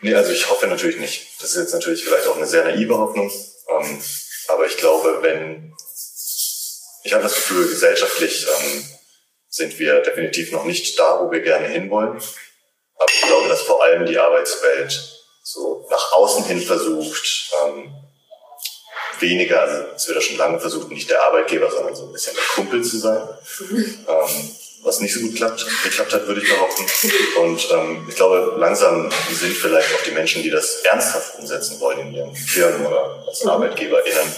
nee, 0.00 0.14
also 0.14 0.32
ich 0.32 0.48
hoffe 0.48 0.66
natürlich 0.66 0.98
nicht. 0.98 1.40
Das 1.40 1.50
ist 1.50 1.60
jetzt 1.60 1.74
natürlich 1.74 2.04
vielleicht 2.04 2.26
auch 2.26 2.36
eine 2.36 2.46
sehr 2.46 2.64
naive 2.64 2.96
Hoffnung. 2.96 3.30
Ähm, 3.68 4.02
aber 4.48 4.66
ich 4.66 4.76
glaube, 4.76 5.18
wenn 5.22 5.74
ich 7.04 7.12
habe 7.12 7.22
das 7.22 7.34
Gefühl, 7.34 7.68
gesellschaftlich 7.68 8.46
ähm, 8.48 8.84
sind 9.48 9.78
wir 9.78 10.00
definitiv 10.00 10.52
noch 10.52 10.64
nicht 10.64 10.98
da, 10.98 11.20
wo 11.20 11.30
wir 11.30 11.40
gerne 11.40 11.68
hinwollen. 11.68 12.20
Aber 12.96 13.12
ich 13.12 13.20
glaube, 13.22 13.48
dass 13.48 13.62
vor 13.62 13.82
allem 13.84 14.06
die 14.06 14.18
Arbeitswelt 14.18 15.22
so 15.42 15.86
nach 15.90 16.12
außen 16.12 16.44
hin 16.44 16.62
versucht, 16.62 17.52
ähm, 17.62 17.94
weniger, 19.20 19.60
also 19.60 19.84
es 19.94 20.08
wird 20.08 20.16
ja 20.16 20.22
schon 20.22 20.36
lange 20.36 20.60
versucht, 20.60 20.90
nicht 20.90 21.10
der 21.10 21.22
Arbeitgeber, 21.22 21.70
sondern 21.70 21.94
so 21.94 22.06
ein 22.06 22.12
bisschen 22.12 22.34
der 22.34 22.44
Kumpel 22.54 22.82
zu 22.82 22.98
sein. 22.98 23.22
Ähm, 24.06 24.50
was 24.84 25.00
nicht 25.00 25.14
so 25.14 25.20
gut 25.20 25.34
klappt, 25.34 25.64
geklappt 25.82 26.12
hat, 26.12 26.26
würde 26.26 26.42
ich 26.42 26.48
behaupten. 26.48 26.84
Und 27.40 27.70
ähm, 27.72 28.06
ich 28.08 28.16
glaube, 28.16 28.54
langsam 28.58 29.10
sind 29.32 29.56
vielleicht 29.56 29.94
auch 29.94 30.02
die 30.02 30.10
Menschen, 30.10 30.42
die 30.42 30.50
das 30.50 30.82
ernsthaft 30.82 31.38
umsetzen 31.38 31.80
wollen 31.80 32.00
in 32.00 32.14
ihren 32.14 32.36
Firmen 32.36 32.86
oder 32.86 33.24
als 33.26 33.46
ArbeitgeberInnen, 33.46 34.34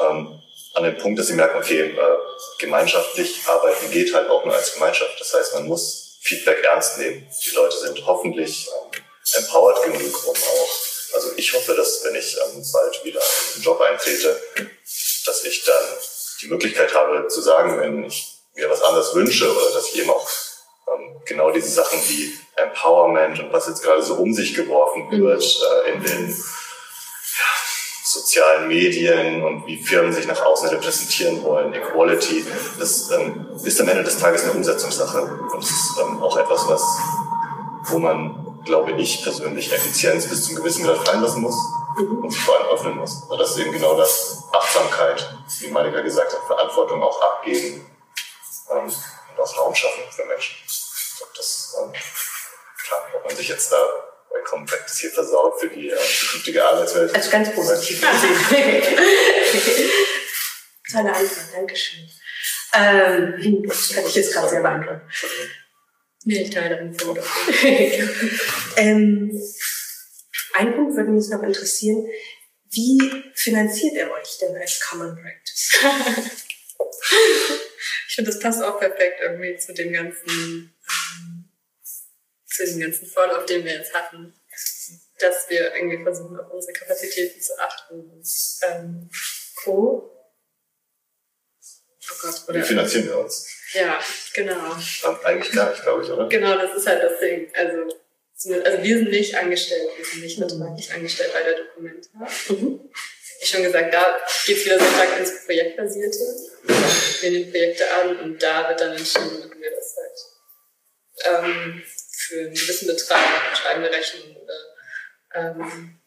ähm, 0.00 0.40
an 0.74 0.84
dem 0.84 0.98
Punkt, 0.98 1.18
dass 1.18 1.28
sie 1.28 1.34
merken, 1.34 1.58
okay, 1.58 1.82
äh, 1.82 1.96
gemeinschaftlich 2.58 3.42
arbeiten 3.46 3.90
geht 3.90 4.12
halt 4.12 4.28
auch 4.28 4.44
nur 4.44 4.54
als 4.54 4.74
Gemeinschaft. 4.74 5.18
Das 5.20 5.32
heißt, 5.32 5.54
man 5.54 5.66
muss 5.66 6.18
Feedback 6.20 6.62
ernst 6.64 6.98
nehmen. 6.98 7.26
Die 7.44 7.54
Leute 7.54 7.78
sind 7.78 8.04
hoffentlich 8.04 8.68
ähm, 8.68 9.02
empowered 9.34 9.82
genug, 9.84 10.26
um 10.26 10.34
auch, 10.34 10.85
also 11.14 11.30
ich 11.36 11.52
hoffe, 11.54 11.74
dass 11.74 12.04
wenn 12.04 12.14
ich 12.14 12.36
ähm, 12.36 12.62
bald 12.72 13.04
wieder 13.04 13.20
in 13.20 13.60
den 13.60 13.62
Job 13.62 13.80
eintrete, 13.80 14.40
dass 15.26 15.44
ich 15.44 15.64
dann 15.64 15.84
die 16.42 16.48
Möglichkeit 16.48 16.94
habe 16.94 17.26
zu 17.28 17.40
sagen, 17.40 17.78
wenn 17.80 18.04
ich 18.04 18.36
mir 18.54 18.70
was 18.70 18.82
anderes 18.82 19.14
wünsche 19.14 19.50
oder 19.50 19.70
dass 19.72 19.88
ich 19.88 20.00
eben 20.00 20.10
auch 20.10 20.28
ähm, 20.92 21.20
genau 21.24 21.50
diese 21.50 21.70
Sachen 21.70 21.98
wie 22.08 22.38
Empowerment 22.56 23.38
und 23.40 23.52
was 23.52 23.68
jetzt 23.68 23.82
gerade 23.82 24.02
so 24.02 24.14
um 24.14 24.32
sich 24.32 24.54
geworfen 24.54 25.10
wird 25.10 25.42
äh, 25.42 25.92
in 25.92 26.02
den 26.02 26.44
sozialen 28.16 28.68
Medien 28.68 29.42
und 29.42 29.66
wie 29.66 29.82
Firmen 29.82 30.12
sich 30.12 30.26
nach 30.26 30.42
außen 30.42 30.68
repräsentieren 30.68 31.42
wollen, 31.42 31.74
Equality, 31.74 32.46
das 32.78 33.10
ähm, 33.10 33.48
ist 33.62 33.80
am 33.80 33.88
Ende 33.88 34.04
des 34.04 34.18
Tages 34.18 34.44
eine 34.44 34.52
Umsetzungssache. 34.52 35.22
Und 35.22 35.62
das 35.62 35.70
ist 35.70 35.98
ähm, 36.00 36.22
auch 36.22 36.36
etwas, 36.36 36.66
was, 36.68 36.82
wo 37.84 37.98
man, 37.98 38.45
glaube 38.66 38.92
ich, 38.92 39.22
persönlich 39.22 39.72
Effizienz 39.72 40.28
bis 40.28 40.44
zum 40.44 40.56
gewissen 40.56 40.84
Grad 40.84 41.06
fallen 41.06 41.22
lassen 41.22 41.40
muss 41.40 41.56
und 41.98 42.30
sich 42.30 42.42
vor 42.42 42.58
allem 42.58 42.68
öffnen 42.74 42.96
muss. 42.96 43.22
Und 43.28 43.38
das 43.38 43.52
ist 43.52 43.58
eben 43.58 43.72
genau 43.72 43.96
das, 43.96 44.42
Achtsamkeit, 44.52 45.34
wie 45.60 45.68
Malika 45.68 46.00
gesagt 46.00 46.32
hat, 46.32 46.46
Verantwortung 46.46 47.02
auch 47.02 47.20
abgeben 47.22 47.84
ähm, 48.70 48.84
und 48.84 49.40
auch 49.40 49.58
Raum 49.58 49.74
schaffen 49.74 50.02
für 50.10 50.24
Menschen. 50.24 50.56
Ich 50.66 51.16
glaube, 51.18 51.32
das, 51.36 51.76
ähm, 51.80 51.92
klar, 51.92 53.08
ob 53.14 53.24
man 53.26 53.36
sich 53.36 53.48
jetzt 53.48 53.72
da 53.72 53.76
komplett 54.44 54.88
hier 54.88 55.10
versaut 55.10 55.58
für 55.60 55.68
die 55.68 55.90
äh, 55.90 55.96
zukünftige 55.96 56.64
Arbeitswelt. 56.64 57.14
Also 57.14 57.30
ganz 57.30 57.54
positiv 57.54 58.00
Tolle 60.92 61.12
Antwort, 61.12 61.52
Dankeschön. 61.52 62.08
Ähm, 62.72 63.64
das 63.66 63.92
kann 63.92 64.06
ich 64.06 64.14
jetzt 64.14 64.32
gerade 64.32 64.48
sehr 64.48 64.62
beantworten. 64.62 65.02
Nee, 66.26 66.42
ich 66.42 66.50
teile 66.50 66.74
deinen 66.74 66.96
Punkt. 66.96 67.22
ähm, 68.76 69.30
ein 70.54 70.74
Punkt 70.74 70.96
würde 70.96 71.10
mich 71.10 71.28
noch 71.28 71.42
interessieren. 71.44 72.04
Wie 72.70 72.98
finanziert 73.34 73.94
ihr 73.94 74.10
euch 74.10 74.38
denn 74.40 74.56
als 74.56 74.80
Common 74.80 75.14
Practice? 75.14 75.78
ich 78.08 78.14
finde, 78.16 78.32
das 78.32 78.40
passt 78.40 78.60
auch 78.60 78.80
perfekt 78.80 79.20
irgendwie 79.22 79.56
zu 79.56 79.72
dem 79.72 79.92
ganzen 79.92 80.74
zu 82.44 82.64
dem 82.64 82.80
ganzen 82.80 83.06
Vorlauf, 83.06 83.46
den 83.46 83.64
wir 83.64 83.74
jetzt 83.74 83.94
hatten, 83.94 84.34
dass 85.20 85.48
wir 85.48 85.76
irgendwie 85.76 86.02
versuchen, 86.02 86.40
auf 86.40 86.50
unsere 86.50 86.72
Kapazitäten 86.72 87.40
zu 87.40 87.56
achten 87.60 88.00
und 88.00 88.28
ähm, 88.62 89.08
Co. 89.62 90.10
Oh 92.10 92.14
Gott, 92.20 92.48
oder? 92.48 92.58
Wie 92.58 92.64
finanzieren 92.64 93.06
wir 93.06 93.18
uns? 93.18 93.46
Ja, 93.76 93.98
genau. 94.34 94.76
Eigentlich 95.24 95.52
gar 95.52 95.70
nicht, 95.70 95.82
glaube 95.82 96.02
ich, 96.02 96.10
oder? 96.10 96.28
Genau, 96.28 96.56
das 96.56 96.74
ist 96.74 96.86
halt 96.86 97.02
das 97.02 97.20
Ding. 97.20 97.50
Also, 97.54 97.82
also 98.64 98.82
wir 98.82 98.98
sind 98.98 99.10
nicht 99.10 99.34
angestellt, 99.34 99.90
wir 99.96 100.04
sind 100.04 100.22
nicht 100.22 100.38
vertraglich 100.38 100.92
angestellt 100.92 101.32
bei 101.32 101.42
der 101.42 101.56
Dokumenta. 101.56 102.08
Mhm. 102.48 102.90
Wie 103.40 103.46
schon 103.46 103.62
gesagt, 103.62 103.92
da 103.92 104.16
geht 104.46 104.56
es 104.56 104.64
wieder 104.64 104.78
sehr 104.78 104.88
stark 104.88 105.18
ins 105.18 105.44
Projektbasierte. 105.44 106.18
Wir 107.20 107.30
nehmen 107.30 107.50
Projekte 107.50 107.84
an 108.00 108.16
und 108.20 108.42
da 108.42 108.68
wird 108.68 108.80
dann 108.80 108.96
entschieden, 108.96 109.40
machen 109.40 109.60
wir 109.60 109.70
das 109.70 109.96
halt. 109.96 111.44
Ähm, 111.44 111.82
für 111.84 112.40
einen 112.40 112.54
gewissen 112.54 112.88
Betrag, 112.88 113.56
schreiben 113.56 113.84
eine 113.84 113.90
Rechnung 113.90 114.36
oder 114.36 114.54
ähm, 115.34 116.00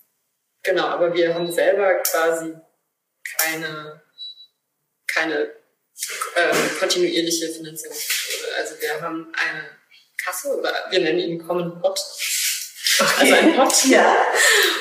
genau, 0.64 0.86
aber 0.86 1.14
wir 1.14 1.34
haben 1.34 1.52
selber 1.52 1.96
quasi 1.96 2.56
keine, 3.38 4.02
keine 5.08 5.59
ähm, 6.36 6.58
kontinuierliche 6.80 7.50
Finanzierungsmethode. 7.50 8.56
Also 8.58 8.76
wir 8.80 9.02
haben 9.02 9.32
eine 9.34 9.70
Kasse 10.24 10.58
oder 10.58 10.74
wir 10.90 11.00
nennen 11.00 11.20
ihn 11.20 11.48
Common 11.48 11.80
Pot. 11.82 12.00
Okay. 13.00 13.12
Also 13.20 13.34
ein 13.34 13.56
Pot. 13.56 13.74
Ja. 13.90 14.26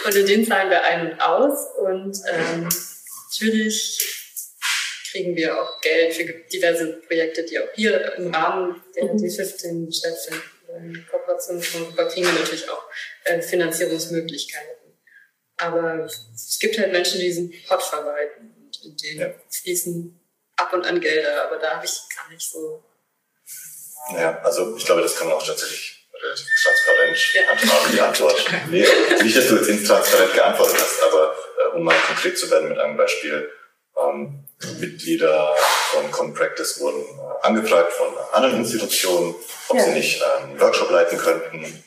Und 0.04 0.14
in 0.14 0.26
den 0.26 0.46
zahlen 0.46 0.70
wir 0.70 0.82
ein 0.82 1.12
und 1.12 1.20
aus. 1.20 1.66
Und 1.78 2.18
ähm, 2.30 2.62
natürlich 2.62 3.98
kriegen 5.10 5.36
wir 5.36 5.60
auch 5.60 5.80
Geld 5.80 6.14
für 6.14 6.24
diverse 6.24 7.00
Projekte, 7.06 7.44
die 7.44 7.58
auch 7.58 7.68
hier 7.74 8.14
im 8.16 8.34
Rahmen 8.34 8.82
der 8.94 9.04
mhm. 9.04 9.18
D15 9.18 9.96
stattfinden 9.96 10.42
in 10.76 11.06
Kooperation 11.10 11.62
von 11.62 11.82
Europa 11.82 12.04
kriegen 12.04 12.26
wir 12.26 12.34
natürlich 12.34 12.68
auch 12.68 12.84
äh, 13.24 13.40
Finanzierungsmöglichkeiten. 13.40 14.92
Aber 15.56 16.04
es 16.04 16.58
gibt 16.60 16.78
halt 16.78 16.92
Menschen, 16.92 17.18
die 17.18 17.26
diesen 17.26 17.52
Pot 17.66 17.82
verwalten 17.82 18.54
und 18.56 18.84
in 18.84 18.96
denen 18.96 19.20
ja. 19.20 19.34
fließen 19.48 20.20
ab 20.58 20.72
und 20.72 20.86
an 20.86 21.00
Gelder, 21.00 21.44
aber 21.44 21.56
da 21.56 21.76
habe 21.76 21.84
ich 21.84 22.00
gar 22.14 22.28
nicht 22.30 22.42
so. 22.42 22.82
Naja, 24.12 24.40
also 24.42 24.76
ich 24.76 24.84
glaube, 24.84 25.02
das 25.02 25.16
kann 25.16 25.28
man 25.28 25.36
auch 25.36 25.46
tatsächlich 25.46 26.06
relativ 26.22 26.46
transparent 26.62 27.34
ja. 27.34 27.42
antworten, 27.50 27.92
die 27.92 28.00
Antwort. 28.00 28.44
nee, 28.70 28.86
nicht, 29.22 29.36
dass 29.36 29.48
du 29.48 29.56
jetzt 29.56 29.68
intransparent 29.68 30.34
geantwortet 30.34 30.76
hast, 30.80 31.02
aber 31.02 31.34
äh, 31.58 31.76
um 31.76 31.84
mal 31.84 31.96
konkret 32.06 32.38
zu 32.38 32.50
werden 32.50 32.68
mit 32.68 32.78
einem 32.78 32.96
Beispiel, 32.96 33.50
ähm, 33.98 34.44
Mitglieder 34.80 35.54
von 35.92 36.10
Common 36.10 36.34
Practice 36.34 36.80
wurden 36.80 37.02
äh, 37.02 37.46
angefragt 37.46 37.92
von 37.92 38.08
anderen 38.32 38.58
Institutionen, 38.58 39.34
ob 39.68 39.76
ja. 39.76 39.84
sie 39.84 39.92
nicht 39.92 40.22
einen 40.22 40.60
Workshop 40.60 40.90
leiten 40.90 41.18
könnten. 41.18 41.84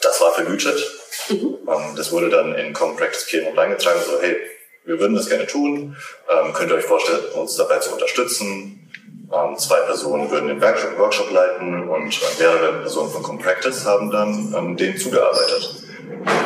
Das 0.00 0.20
war 0.20 0.32
vergütet. 0.32 0.80
Mhm. 1.28 1.58
Ähm, 1.68 1.96
das 1.96 2.10
wurde 2.10 2.28
dann 2.28 2.54
in 2.54 2.72
Common 2.72 2.96
Practice 2.96 3.26
Piemont 3.26 3.58
eingetragen, 3.58 4.00
so 4.04 4.20
hey, 4.20 4.36
wir 4.84 4.98
würden 4.98 5.14
das 5.14 5.28
gerne 5.28 5.46
tun, 5.46 5.96
ähm, 6.30 6.52
könnt 6.52 6.70
ihr 6.70 6.76
euch 6.76 6.84
vorstellen, 6.84 7.20
uns 7.34 7.56
dabei 7.56 7.78
zu 7.78 7.92
unterstützen. 7.92 8.90
Ähm, 9.32 9.56
zwei 9.56 9.80
Personen 9.80 10.30
würden 10.30 10.48
den 10.48 10.60
Workshop, 10.60 10.98
Workshop 10.98 11.30
leiten 11.30 11.88
und 11.88 12.20
äh, 12.20 12.42
mehrere 12.42 12.80
Personen 12.80 13.10
von 13.10 13.22
Common 13.22 13.42
Practice 13.42 13.86
haben 13.86 14.10
dann 14.10 14.54
ähm, 14.56 14.76
denen 14.76 14.98
zugearbeitet. 14.98 15.76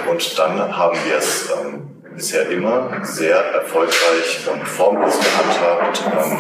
Und 0.09 0.39
dann 0.39 0.77
haben 0.77 0.97
wir 1.05 1.17
es 1.17 1.51
ähm, 1.51 2.03
bisher 2.15 2.49
immer 2.49 3.01
sehr 3.03 3.37
erfolgreich 3.37 4.47
und 4.51 4.67
formlos 4.67 5.15
gehandhabt. 5.19 6.03
Ähm, 6.05 6.39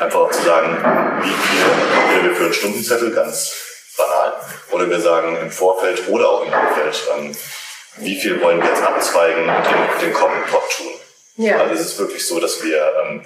einfach 0.00 0.30
zu 0.30 0.42
sagen, 0.42 0.76
wie 1.22 1.28
viel 1.28 2.28
wir 2.28 2.36
für 2.36 2.44
einen 2.44 2.52
Stundenzettel 2.52 3.10
ganz 3.12 3.54
banal. 3.96 4.32
Oder 4.70 4.88
wir 4.88 5.00
sagen 5.00 5.36
im 5.40 5.50
Vorfeld 5.50 6.08
oder 6.08 6.28
auch 6.28 6.44
im 6.44 6.50
Nachfeld, 6.50 7.02
ähm, 7.16 7.36
wie 7.96 8.18
viel 8.18 8.40
wollen 8.40 8.60
wir 8.60 8.68
jetzt 8.68 8.82
abzweigen 8.82 9.48
und 9.48 9.64
den, 9.66 10.00
den 10.00 10.12
Common 10.12 10.42
Pot 10.50 10.62
tun. 10.76 10.92
Ja. 11.36 11.58
Also 11.58 11.74
es 11.74 11.80
ist 11.80 11.98
wirklich 11.98 12.26
so, 12.26 12.40
dass 12.40 12.62
wir 12.62 12.92
ähm, 13.04 13.22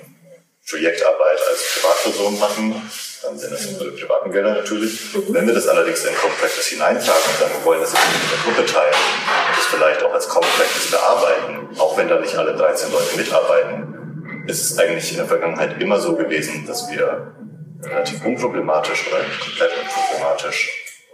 Projektarbeit 0.68 1.38
als 1.48 1.74
Privatperson 1.74 2.38
machen, 2.38 2.90
dann 3.22 3.38
sind 3.38 3.52
das 3.52 3.66
unsere 3.66 3.92
privaten 3.92 4.32
Gelder 4.32 4.54
natürlich. 4.54 5.14
Mhm. 5.14 5.34
Wenn 5.34 5.46
wir 5.46 5.54
das 5.54 5.68
allerdings 5.68 6.04
in 6.04 6.14
Common 6.14 6.36
Practice 6.36 6.66
hineintragen 6.66 7.22
und 7.30 7.38
sagen, 7.38 7.52
wir 7.58 7.64
wollen 7.64 7.80
das 7.80 7.90
in 7.92 7.98
der 7.98 8.38
Gruppe 8.44 8.66
teilen 8.66 8.94
und 8.94 9.56
das 9.56 9.66
vielleicht 9.66 10.02
auch 10.02 10.12
als 10.12 10.28
Common 10.28 10.50
Practice 10.56 10.90
bearbeiten, 10.90 11.78
auch 11.78 11.96
wenn 11.96 12.08
da 12.08 12.20
nicht 12.20 12.34
alle 12.36 12.54
13 12.56 12.92
Leute 12.92 13.16
mitarbeiten, 13.16 14.44
ist 14.48 14.70
es 14.70 14.78
eigentlich 14.78 15.10
in 15.12 15.18
der 15.18 15.26
Vergangenheit 15.26 15.80
immer 15.80 16.00
so 16.00 16.16
gewesen, 16.16 16.66
dass 16.66 16.90
wir 16.90 17.34
relativ 17.82 18.24
unproblematisch 18.24 19.06
oder 19.08 19.22
komplett 19.40 19.72
unproblematisch 19.78 20.70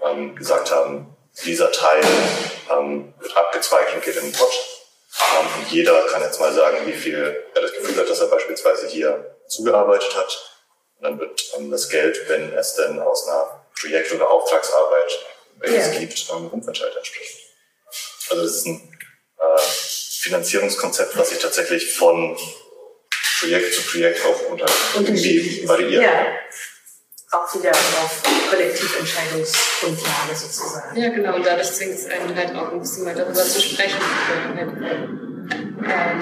ähm, 0.06 0.34
gesagt 0.34 0.70
haben, 0.70 1.14
dieser 1.44 1.72
Teil 1.72 2.02
ähm, 2.70 3.14
wird 3.18 3.36
abgezweigt 3.36 3.94
und 3.94 4.04
geht 4.04 4.16
in 4.16 4.24
den 4.24 4.32
Pot. 4.32 4.52
Ähm, 5.38 5.46
jeder 5.70 6.06
kann 6.06 6.22
jetzt 6.22 6.40
mal 6.40 6.52
sagen, 6.52 6.86
wie 6.86 6.92
viel 6.92 7.44
er 7.54 7.62
das 7.62 7.72
Gefühl 7.72 7.96
hat, 7.96 8.08
dass 8.08 8.20
er 8.20 8.28
beispielsweise 8.28 8.86
hier 8.86 9.36
zugearbeitet 9.48 10.14
hat. 10.16 10.60
Und 10.98 11.04
dann 11.04 11.18
wird 11.18 11.42
ähm, 11.56 11.70
das 11.70 11.88
Geld, 11.88 12.28
wenn 12.28 12.52
es 12.54 12.74
denn 12.74 13.00
aus 13.00 13.26
einer 13.28 13.66
Projekt- 13.78 14.12
oder 14.12 14.30
Auftragsarbeit 14.30 15.18
welches 15.58 15.88
yeah. 15.88 15.98
gibt, 16.00 16.26
ähm, 16.30 16.48
umverteilt 16.48 16.96
entsprechend. 16.96 17.40
Also 18.30 18.42
das 18.42 18.56
ist 18.56 18.66
ein 18.66 18.98
äh, 19.38 19.60
Finanzierungskonzept, 19.60 21.16
was 21.16 21.30
sich 21.30 21.38
tatsächlich 21.38 21.94
von 21.94 22.36
Projekt 23.40 23.74
zu 23.74 23.82
Projekt 23.82 24.24
auch 24.24 24.50
unter 24.50 24.66
irgendwie 24.94 25.66
variiert. 25.66 26.02
Ja 26.02 26.26
auch 27.32 27.54
wieder 27.54 27.70
auf 27.70 28.22
Kollektiventscheidungsgrundlage 28.50 30.34
sozusagen. 30.34 30.96
Ja, 30.96 31.08
genau. 31.08 31.36
Und 31.36 31.46
dadurch 31.46 31.72
zwingt 31.72 31.94
es 31.94 32.06
einen 32.06 32.36
halt 32.36 32.54
auch 32.54 32.72
ein 32.72 32.78
bisschen 32.78 33.04
mal 33.04 33.14
darüber 33.14 33.34
zu 33.34 33.60
sprechen, 33.60 33.98
halt, 34.54 34.68
ähm, 34.68 36.20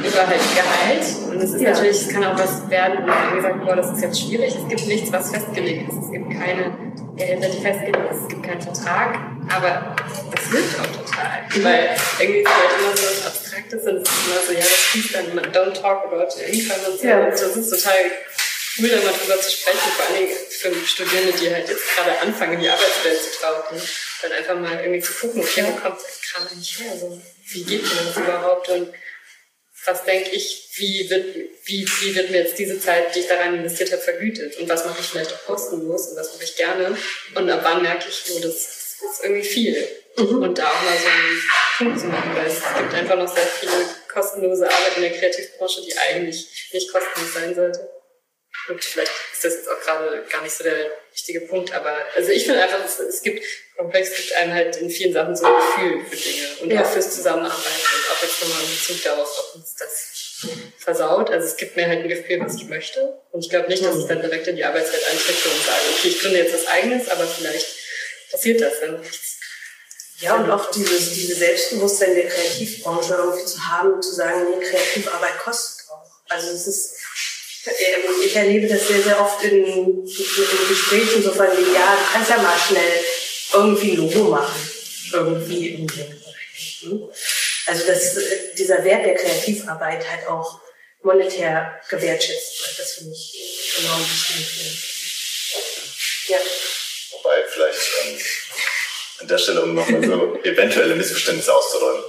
über 0.00 0.26
halt 0.26 0.40
Gehalt. 0.54 1.04
Und 1.28 1.42
es 1.42 1.54
ist 1.54 1.60
ja. 1.60 1.70
natürlich, 1.70 2.02
es 2.02 2.08
kann 2.08 2.24
auch 2.24 2.38
was 2.38 2.70
werden, 2.70 3.02
wo 3.02 3.06
man 3.08 3.34
gesagt 3.36 3.64
boah, 3.64 3.74
das 3.76 3.90
ist 3.92 4.02
jetzt 4.02 4.20
schwierig. 4.20 4.54
Es 4.54 4.68
gibt 4.68 4.86
nichts, 4.86 5.12
was 5.12 5.30
festgelegt 5.30 5.90
ist. 5.90 6.04
Es 6.04 6.12
gibt 6.12 6.30
keine 6.30 6.72
Gehälter, 7.16 7.48
die 7.48 7.60
festgelegt 7.60 8.08
sind. 8.12 8.22
Es 8.22 8.28
gibt 8.28 8.42
keinen 8.44 8.60
Vertrag. 8.60 9.18
Aber 9.50 9.96
das 10.34 10.44
hilft 10.50 10.78
auch 10.80 10.86
total. 10.86 11.42
Mhm. 11.52 11.64
Weil 11.64 11.90
irgendwie 12.20 12.40
ist 12.40 12.48
halt 12.48 12.70
immer 12.80 12.96
so 12.96 13.02
was 13.02 13.26
Abstraktes 13.26 13.82
und 13.86 13.96
es 13.96 14.08
ist 14.08 14.26
immer 14.26 14.40
so, 14.46 14.52
ja, 14.52 14.60
das 14.60 14.92
hieß 14.92 15.12
dann, 15.12 15.52
don't 15.52 15.80
talk 15.80 16.04
about 16.06 16.28
income 16.46 16.78
und 16.90 17.00
so. 17.00 17.06
Ja. 17.06 17.18
Und 17.18 17.32
das 17.32 17.56
ist 17.56 17.70
total 17.70 17.94
cool, 18.78 18.88
da 18.88 18.96
mal 18.96 19.12
drüber 19.12 19.40
zu 19.40 19.50
sprechen, 19.50 19.92
vor 19.96 20.06
allen 20.06 20.26
Dingen 20.26 20.36
für 20.50 20.86
Studierende, 20.86 21.32
die 21.32 21.52
halt 21.52 21.68
jetzt 21.68 21.88
gerade 21.94 22.18
anfangen, 22.18 22.54
in 22.54 22.60
die 22.60 22.68
Arbeitswelt 22.68 23.20
zu 23.22 23.40
tauchen, 23.40 23.80
dann 24.22 24.32
einfach 24.32 24.58
mal 24.58 24.80
irgendwie 24.80 25.00
zu 25.00 25.12
gucken, 25.12 25.42
okay, 25.42 25.64
wo 25.66 25.72
kommt 25.72 26.00
das 26.00 26.20
Kram 26.22 26.46
eigentlich 26.48 26.78
her? 26.80 26.96
So, 26.98 27.20
wie 27.50 27.64
geht 27.64 27.82
mir 27.82 28.02
das 28.04 28.16
überhaupt? 28.16 28.68
Und 28.68 28.94
was 29.86 30.04
denke 30.04 30.30
ich, 30.30 30.70
wie 30.76 31.08
wird, 31.10 31.36
wie, 31.64 31.86
wie 32.00 32.14
wird 32.14 32.30
mir 32.30 32.42
jetzt 32.42 32.58
diese 32.58 32.80
Zeit, 32.80 33.14
die 33.14 33.20
ich 33.20 33.28
da 33.28 33.36
rein 33.36 33.54
investiert 33.54 33.92
habe, 33.92 34.02
vergütet? 34.02 34.56
Und 34.58 34.68
was 34.68 34.84
mache 34.84 35.00
ich 35.00 35.06
vielleicht 35.06 35.32
auch 35.32 35.44
kostenlos 35.44 36.08
und 36.08 36.16
was 36.16 36.32
mache 36.32 36.44
ich 36.44 36.56
gerne? 36.56 36.96
Und 37.34 37.50
ab 37.50 37.60
wann 37.62 37.82
merke 37.82 38.08
ich, 38.08 38.22
oh, 38.30 38.40
das 38.40 38.54
ist 38.54 39.20
irgendwie 39.22 39.44
viel. 39.44 39.88
Mhm. 40.16 40.42
Und 40.42 40.58
da 40.58 40.68
auch 40.68 40.82
mal 40.82 40.96
so 40.96 41.08
einen 41.08 41.42
Punkt 41.76 42.00
zu 42.00 42.06
machen, 42.06 42.34
weil 42.34 42.46
es 42.46 42.60
gibt 42.78 42.94
einfach 42.94 43.16
noch 43.16 43.32
sehr 43.32 43.46
viele 43.46 43.72
kostenlose 44.12 44.64
Arbeit 44.64 44.96
in 44.96 45.02
der 45.02 45.12
Kreativbranche, 45.12 45.82
die 45.82 45.98
eigentlich 45.98 46.70
nicht 46.72 46.90
kostenlos 46.90 47.34
sein 47.34 47.54
sollte. 47.54 47.93
Und 48.68 48.82
vielleicht 48.82 49.12
ist 49.32 49.44
das 49.44 49.54
jetzt 49.54 49.68
auch 49.68 49.80
gerade 49.80 50.24
gar 50.30 50.42
nicht 50.42 50.54
so 50.54 50.64
der 50.64 50.90
richtige 51.12 51.42
Punkt, 51.42 51.72
aber 51.72 51.96
also 52.16 52.30
ich 52.30 52.44
finde 52.44 52.62
einfach, 52.62 52.84
es, 52.84 52.98
es 52.98 53.22
gibt, 53.22 53.44
Komplex 53.76 54.16
gibt 54.16 54.32
einem 54.34 54.54
halt 54.54 54.76
in 54.76 54.90
vielen 54.90 55.12
Sachen 55.12 55.36
so 55.36 55.44
ein 55.44 55.54
Gefühl 55.54 56.04
für 56.06 56.16
Dinge 56.16 56.48
und 56.60 56.72
ja. 56.72 56.82
auch 56.82 56.90
fürs 56.90 57.14
Zusammenarbeiten 57.14 57.60
und 57.60 58.16
auch 58.16 58.22
jetzt 58.22 58.42
nochmal 58.42 58.58
einen 58.58 58.70
Bezug 58.70 59.02
darauf, 59.04 59.38
ob 59.38 59.54
uns 59.56 59.74
das 59.76 60.14
versaut. 60.78 61.30
Also 61.30 61.46
es 61.46 61.56
gibt 61.56 61.76
mir 61.76 61.86
halt 61.86 62.02
ein 62.02 62.08
Gefühl, 62.08 62.40
was 62.40 62.56
ich 62.56 62.64
möchte. 62.64 63.18
Und 63.32 63.44
ich 63.44 63.50
glaube 63.50 63.68
nicht, 63.68 63.84
dass 63.84 63.96
ich 63.96 64.06
dann 64.06 64.20
direkt 64.20 64.46
in 64.46 64.56
die 64.56 64.64
Arbeitswelt 64.64 65.02
eintrete 65.10 65.48
und 65.48 65.64
sage, 65.64 65.80
okay, 65.92 66.08
ich 66.08 66.20
gründe 66.20 66.38
jetzt 66.38 66.54
was 66.54 66.66
eigenes, 66.66 67.08
aber 67.08 67.26
vielleicht 67.26 67.66
passiert 68.30 68.60
das 68.60 68.80
dann 68.80 69.00
nichts. 69.00 69.38
Ja, 70.18 70.36
und 70.36 70.50
auch 70.50 70.70
dieses, 70.70 71.12
diese 71.12 71.34
Selbstbewusstsein 71.34 72.14
der 72.14 72.28
Kreativbranche 72.28 73.14
irgendwie 73.14 73.44
zu 73.44 73.66
haben, 73.66 74.00
zu 74.00 74.14
sagen, 74.14 74.46
nee, 74.50 74.64
Kreativarbeit 74.64 75.38
kostet 75.38 75.88
auch. 75.90 76.10
Also 76.28 76.50
es 76.50 76.66
ist 76.66 76.94
ich 78.24 78.36
erlebe 78.36 78.68
das 78.68 78.88
sehr, 78.88 79.02
sehr 79.02 79.20
oft 79.20 79.42
in, 79.44 79.64
in 79.64 80.04
Gesprächen 80.68 81.22
so 81.22 81.32
von 81.32 81.46
dem, 81.46 81.72
ja, 81.72 81.96
du 81.96 82.12
kannst 82.12 82.30
ja 82.30 82.38
mal 82.38 82.58
schnell 82.58 83.04
irgendwie 83.52 83.92
ein 83.92 83.96
Logo 83.96 84.24
machen. 84.24 84.70
Irgendwie 85.12 85.76
dem 85.76 85.86
Also 87.66 87.86
dass 87.86 88.16
äh, 88.16 88.54
dieser 88.58 88.84
Wert 88.84 89.06
der 89.06 89.14
Kreativarbeit 89.14 90.04
halt 90.10 90.26
auch 90.28 90.60
monetär 91.02 91.80
gewertschätzt 91.88 92.60
wird. 92.60 92.78
Das 92.78 92.92
finde 92.94 93.12
ich 93.12 93.78
enorm 93.78 94.00
wichtig. 94.00 94.94
Ja. 96.28 96.38
Wobei 97.12 97.44
vielleicht 97.48 97.90
ähm, 98.04 98.18
an 99.20 99.28
der 99.28 99.38
Stelle, 99.38 99.62
um 99.62 99.74
nochmal 99.74 100.04
so 100.04 100.38
eventuelle 100.44 100.96
Missverständnisse 100.96 101.54
auszuräumen, 101.54 102.02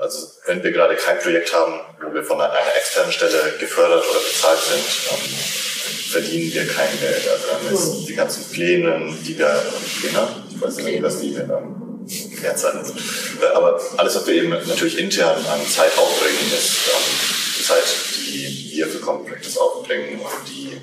also 0.00 0.28
wenn 0.46 0.62
wir 0.62 0.72
gerade 0.72 0.96
kein 0.96 1.18
Projekt 1.18 1.52
haben, 1.52 1.80
wo 2.02 2.14
wir 2.14 2.22
von 2.22 2.40
einer 2.40 2.54
externen 2.76 3.12
Stelle 3.12 3.54
gefördert 3.58 4.04
oder 4.08 4.20
bezahlt 4.20 4.60
sind, 4.60 4.84
ähm, 5.10 6.10
verdienen 6.10 6.54
wir 6.54 6.66
kein 6.66 6.98
Geld. 7.00 7.28
Also 7.28 7.46
dann 7.48 7.74
ist 7.74 7.98
hm. 7.98 8.06
die 8.06 8.14
ganzen 8.14 8.44
Pläne, 8.52 9.14
die 9.22 9.38
wir, 9.38 9.62
Pläne, 10.00 10.28
ich 10.50 10.60
weiß 10.60 10.76
nicht, 10.76 11.02
was 11.02 11.20
die 11.20 11.34
ähm, 11.34 12.06
Mehrzahl 12.42 12.84
sind, 12.84 12.98
äh, 13.42 13.46
aber 13.54 13.80
alles, 13.96 14.16
was 14.16 14.26
wir 14.26 14.34
eben 14.34 14.50
natürlich 14.50 14.98
intern 14.98 15.44
an 15.46 15.66
Zeit 15.68 15.96
aufbringen, 15.96 16.52
ist 16.56 16.88
ähm, 16.88 17.64
Zeit, 17.64 17.84
die 18.26 18.72
wir 18.74 18.86
für 18.86 18.98
Common 18.98 19.26
Practice 19.26 19.56
aufbringen 19.56 20.20
und 20.20 20.48
die 20.48 20.76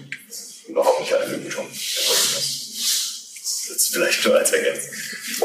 überhaupt 0.67 0.99
nicht 1.01 1.13
eine 1.13 1.27
Vergütung 1.27 1.65
erfolgen 1.67 2.61
ist 3.75 3.93
vielleicht 3.93 4.25
nur 4.25 4.37
als 4.37 4.51
Ergänzung. 4.51 4.91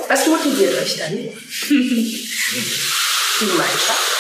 Was 0.09 0.27
motiviert 0.27 0.75
euch 0.83 0.97
dann? 0.97 1.13
die 3.41 3.47
Gemeinschaft? 3.47 4.17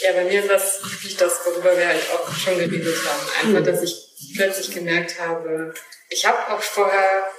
Ja, 0.00 0.12
bei 0.12 0.24
mir 0.24 0.40
ist 0.42 0.50
das 0.50 0.82
wirklich 0.82 1.16
das, 1.16 1.40
worüber 1.44 1.76
wir 1.76 1.88
halt 1.88 2.02
auch 2.10 2.32
schon 2.34 2.56
geredet 2.56 2.96
haben. 3.04 3.48
Einfach, 3.48 3.72
dass 3.72 3.82
ich 3.82 3.96
plötzlich 4.36 4.70
gemerkt 4.70 5.18
habe, 5.20 5.74
ich 6.08 6.24
habe 6.24 6.54
auch 6.54 6.62
vorher, 6.62 7.30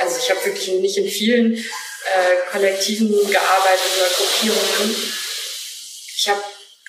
also 0.00 0.18
ich 0.18 0.30
habe 0.30 0.44
wirklich 0.46 0.68
nicht 0.68 0.96
in 0.96 1.08
vielen 1.08 1.56
äh, 1.56 2.50
Kollektiven 2.50 3.08
gearbeitet 3.08 3.90
oder 3.96 4.08
Gruppierungen. 4.16 5.12
Ich 6.16 6.28
habe 6.28 6.42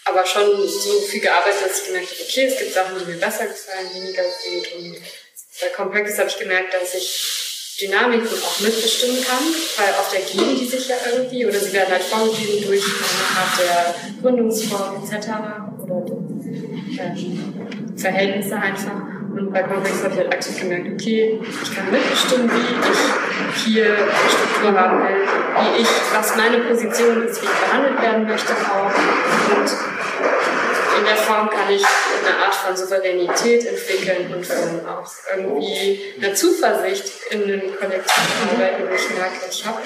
aber 0.05 0.25
schon 0.25 0.69
so 0.69 1.01
viel 1.01 1.21
gearbeitet, 1.21 1.65
dass 1.65 1.79
ich 1.79 1.85
gemerkt 1.87 2.11
habe, 2.11 2.21
okay, 2.21 2.45
es 2.45 2.59
gibt 2.59 2.73
Sachen, 2.73 2.99
die 2.99 3.05
mir 3.05 3.17
besser 3.17 3.47
gefallen, 3.47 3.93
weniger 3.93 4.23
gut. 4.23 4.73
Und 4.73 5.01
bei 5.59 5.67
Complex 5.69 6.17
habe 6.19 6.29
ich 6.29 6.37
gemerkt, 6.37 6.73
dass 6.73 6.93
ich 6.93 7.44
Dynamiken 7.81 8.27
auch 8.27 8.59
mitbestimmen 8.61 9.17
kann, 9.21 9.43
weil 9.77 9.93
oft 9.99 10.13
ergeben 10.13 10.57
die 10.57 10.65
sich 10.65 10.87
ja 10.87 10.95
irgendwie 11.11 11.45
oder 11.45 11.59
sie 11.59 11.73
werden 11.73 11.91
halt 11.91 12.03
vorgegeben 12.03 12.65
durch 12.67 12.83
eine 12.83 13.39
Art 13.39 13.59
der 13.59 13.95
Gründungsform 14.21 15.03
etc. 15.03 15.27
oder 15.83 16.05
äh, 16.97 17.99
Verhältnisse 17.99 18.55
einfach. 18.55 19.15
Und 19.35 19.51
bei 19.51 19.63
Complex 19.63 20.01
habe 20.01 20.13
ich 20.13 20.19
halt 20.19 20.33
aktiv 20.33 20.61
gemerkt, 20.61 20.87
okay, 20.93 21.41
ich 21.43 21.75
kann 21.75 21.91
mitbestimmen, 21.91 22.49
wie 22.49 22.91
ich 22.91 23.65
hier 23.65 23.85
eine 23.87 24.29
Struktur 24.29 24.79
haben 24.79 24.99
will, 24.99 25.27
wie 25.59 25.81
ich, 25.81 25.87
was 26.13 26.37
meine 26.37 26.59
Position 26.59 27.23
ist, 27.23 27.41
wie 27.41 27.45
ich 27.45 27.51
behandelt 27.51 28.01
werden 28.01 28.25
möchte 28.25 28.53
auch. 28.53 28.91
Und 29.57 29.69
in 30.97 31.05
der 31.05 31.17
Form 31.17 31.49
kann 31.49 31.69
ich 31.71 31.83
eine 31.83 32.37
Art 32.43 32.55
von 32.55 32.75
Souveränität 32.75 33.65
entwickeln 33.65 34.33
und 34.33 34.49
ähm, 34.49 34.87
auch 34.87 35.11
irgendwie 35.35 36.13
eine 36.17 36.33
Zuversicht 36.33 37.11
in 37.31 37.47
den 37.47 37.75
Kollektiv 37.75 38.23
arbeiten, 38.51 38.89
wo 38.89 38.93
ich 38.95 39.09
merke, 39.09 39.45
ich 39.49 39.65
habe 39.65 39.81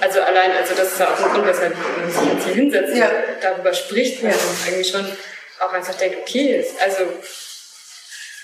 also 0.00 0.20
allein, 0.20 0.50
also 0.52 0.74
das 0.74 0.92
ist 0.92 1.00
ja 1.00 1.12
auch 1.12 1.18
ein 1.18 1.32
Grund, 1.32 1.46
weshalb 1.46 1.74
man 1.76 2.10
sich 2.10 2.32
jetzt 2.32 2.44
hier 2.44 2.54
hinsetzt 2.54 2.96
ja. 2.96 3.10
darüber 3.40 3.72
spricht, 3.72 4.22
weil 4.22 4.30
ja. 4.30 4.36
man 4.36 4.74
eigentlich 4.74 4.90
schon 4.90 5.06
auch 5.60 5.72
einfach 5.72 5.94
denkt, 5.94 6.18
okay, 6.22 6.64
also 6.82 7.04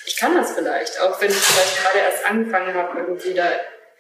ich 0.07 0.17
kann 0.17 0.37
das 0.37 0.53
vielleicht, 0.53 1.01
auch 1.01 1.21
wenn 1.21 1.31
ich 1.31 1.37
vielleicht 1.37 1.83
gerade 1.83 1.99
erst 1.99 2.25
angefangen 2.25 2.75
habe, 2.75 3.01
irgendwie 3.01 3.35
da 3.35 3.51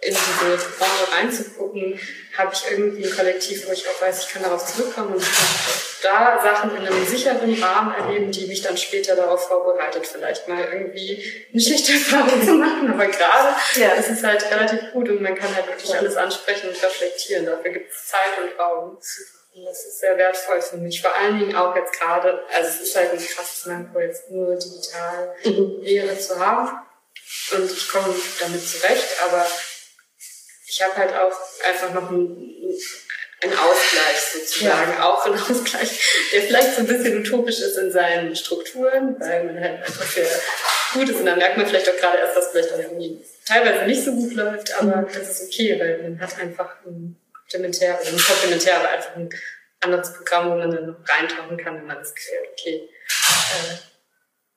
in 0.03 0.15
diese 0.15 0.69
Branche 0.79 1.13
reinzugucken, 1.13 2.01
habe 2.37 2.55
ich 2.55 2.71
irgendwie 2.71 3.05
ein 3.05 3.15
Kollektiv, 3.15 3.69
wo 3.69 3.73
ich 3.73 3.87
auch 3.87 4.01
weiß, 4.01 4.25
ich 4.25 4.33
kann 4.33 4.43
darauf 4.43 4.65
zurückkommen 4.65 5.15
und 5.15 5.23
ich 5.23 5.29
kann 5.29 5.47
da 6.03 6.41
Sachen 6.43 6.77
in 6.77 6.87
einem 6.87 7.07
sicheren 7.07 7.63
Rahmen 7.63 7.95
erleben, 7.95 8.33
die 8.33 8.47
mich 8.47 8.63
dann 8.63 8.79
später 8.79 9.15
darauf 9.15 9.47
vorbereitet, 9.49 10.07
vielleicht 10.07 10.49
mal 10.49 10.65
irgendwie 10.73 11.47
eine 11.53 11.61
schlechte 11.61 11.93
Erfahrung 11.93 12.43
zu 12.43 12.53
machen. 12.55 12.93
Aber 12.93 13.07
gerade 13.07 13.55
ja. 13.75 13.91
ist 13.91 14.09
es 14.09 14.23
halt 14.23 14.43
relativ 14.51 14.93
gut 14.93 15.11
und 15.11 15.21
man 15.21 15.35
kann 15.35 15.55
halt 15.55 15.67
wirklich 15.67 15.95
alles 15.95 16.17
ansprechen 16.17 16.71
und 16.71 16.83
reflektieren. 16.83 17.45
Dafür 17.45 17.71
gibt 17.73 17.93
es 17.93 18.07
Zeit 18.07 18.43
und 18.43 18.59
Raum. 18.59 18.99
Und 19.53 19.65
das 19.65 19.85
ist 19.85 20.01
sehr 20.01 20.17
wertvoll 20.17 20.63
für 20.63 20.77
mich. 20.79 21.03
Vor 21.03 21.15
allen 21.15 21.41
Dingen 21.41 21.57
auch 21.57 21.77
jetzt 21.77 21.93
gerade, 21.93 22.43
also 22.57 22.69
es 22.69 22.81
ist 22.81 22.97
halt 22.97 23.13
ein 23.13 23.19
krasses 23.19 23.67
Manko, 23.67 24.01
jetzt 24.01 24.31
nur 24.31 24.55
digital 24.55 25.35
mhm. 25.45 25.83
Lehre 25.83 26.19
zu 26.19 26.39
haben. 26.39 26.71
Und 27.53 27.71
ich 27.71 27.89
komme 27.89 28.15
damit 28.41 28.67
zurecht, 28.67 29.09
aber 29.29 29.47
ich 30.71 30.83
habe 30.83 30.97
halt 30.97 31.13
auch 31.13 31.37
einfach 31.69 31.93
noch 31.93 32.11
einen, 32.11 32.57
einen 33.43 33.59
Ausgleich 33.59 34.21
sozusagen, 34.33 34.93
ja. 34.93 35.05
auch 35.05 35.27
einen 35.27 35.35
Ausgleich, 35.35 36.29
der 36.33 36.43
vielleicht 36.43 36.75
so 36.75 36.81
ein 36.81 36.87
bisschen 36.87 37.19
utopisch 37.19 37.59
ist 37.59 37.77
in 37.77 37.91
seinen 37.91 38.37
Strukturen, 38.37 39.17
weil 39.19 39.45
man 39.45 39.61
halt 39.61 39.83
einfach 39.83 40.05
für 40.05 40.27
gut 40.93 41.09
ist 41.09 41.19
und 41.19 41.27
dann 41.27 41.39
merkt 41.39 41.57
man 41.57 41.67
vielleicht 41.67 41.89
auch 41.89 41.97
gerade 41.97 42.19
erst, 42.19 42.37
dass 42.37 42.49
vielleicht 42.51 42.73
auch 42.73 42.79
irgendwie 42.79 43.21
teilweise 43.45 43.87
nicht 43.87 44.05
so 44.05 44.13
gut 44.13 44.33
läuft, 44.35 44.73
aber 44.81 44.97
mhm. 44.97 45.07
das 45.13 45.41
ist 45.41 45.49
okay, 45.49 45.79
weil 45.81 46.03
man 46.03 46.21
hat 46.21 46.39
einfach 46.39 46.77
ein 46.87 47.17
komplementär, 47.33 47.99
oder 48.01 48.13
nicht 48.13 48.27
komplementär, 48.27 48.77
aber 48.79 48.91
einfach 48.91 49.17
ein 49.17 49.31
anderes 49.81 50.13
Programm, 50.13 50.51
wo 50.51 50.55
man 50.57 50.71
dann 50.71 50.87
noch 50.87 51.09
reintauchen 51.09 51.57
kann, 51.57 51.77
wenn 51.77 51.87
man 51.87 51.99
das 51.99 52.15
Gefühl 52.15 52.39
hat, 52.39 52.49
okay, 52.53 52.89
äh, 53.09 53.77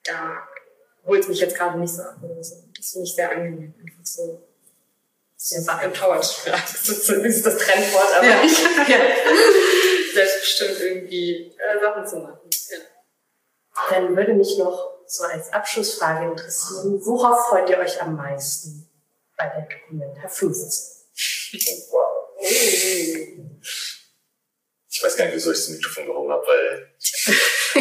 da 0.04 0.48
holt 1.06 1.22
es 1.22 1.28
mich 1.28 1.40
jetzt 1.40 1.56
gerade 1.56 1.80
nicht 1.80 1.94
so 1.94 2.04
ab 2.04 2.18
oder 2.22 2.44
so. 2.44 2.56
Das 2.76 2.92
finde 2.92 3.08
ich 3.08 3.16
sehr 3.16 3.32
angenehm, 3.32 3.74
einfach 3.80 4.06
so 4.06 4.22
sehr 4.24 4.53
empowered. 5.52 6.24
Ja, 6.46 6.54
das 6.54 6.90
ist, 6.90 7.10
das 7.10 7.18
ist 7.18 7.46
das 7.46 7.58
Trendwort, 7.58 8.16
aber 8.16 8.26
ja. 8.26 8.44
ich 8.44 8.60
ja. 8.88 9.00
selbstbestimmt 10.14 10.80
irgendwie 10.80 11.56
äh, 11.58 11.80
Sachen 11.80 12.08
zu 12.08 12.18
machen. 12.18 12.40
Ja. 12.70 12.78
Dann 13.90 14.16
würde 14.16 14.34
mich 14.34 14.58
noch 14.58 14.94
so 15.08 15.24
als 15.26 15.52
Abschlussfrage 15.52 16.32
interessieren, 16.32 17.00
worauf 17.06 17.48
freut 17.48 17.70
ihr 17.70 17.78
euch 17.78 18.02
am 18.02 18.16
meisten 18.16 18.90
bei 19.38 19.48
der 19.48 19.68
Dokumenta 19.68 20.28
15? 20.28 20.94
Ich 24.90 25.04
weiß 25.04 25.18
gar 25.18 25.26
nicht, 25.26 25.36
wieso 25.36 25.52
ich 25.52 25.58
das 25.58 25.70
Mikrofon 25.70 26.06
gehoben 26.06 26.32
habe, 26.32 26.46
weil 26.48 26.94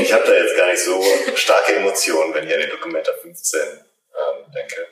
ich 0.02 0.12
habe 0.12 0.24
da 0.24 0.32
jetzt 0.32 0.56
gar 0.56 0.66
nicht 0.70 0.82
so 0.82 1.02
starke 1.34 1.76
Emotionen, 1.76 2.34
wenn 2.34 2.46
ich 2.48 2.54
an 2.54 2.60
den 2.60 2.70
Dokumenta 2.70 3.12
15 3.12 3.60
ähm, 3.60 4.52
denke. 4.52 4.86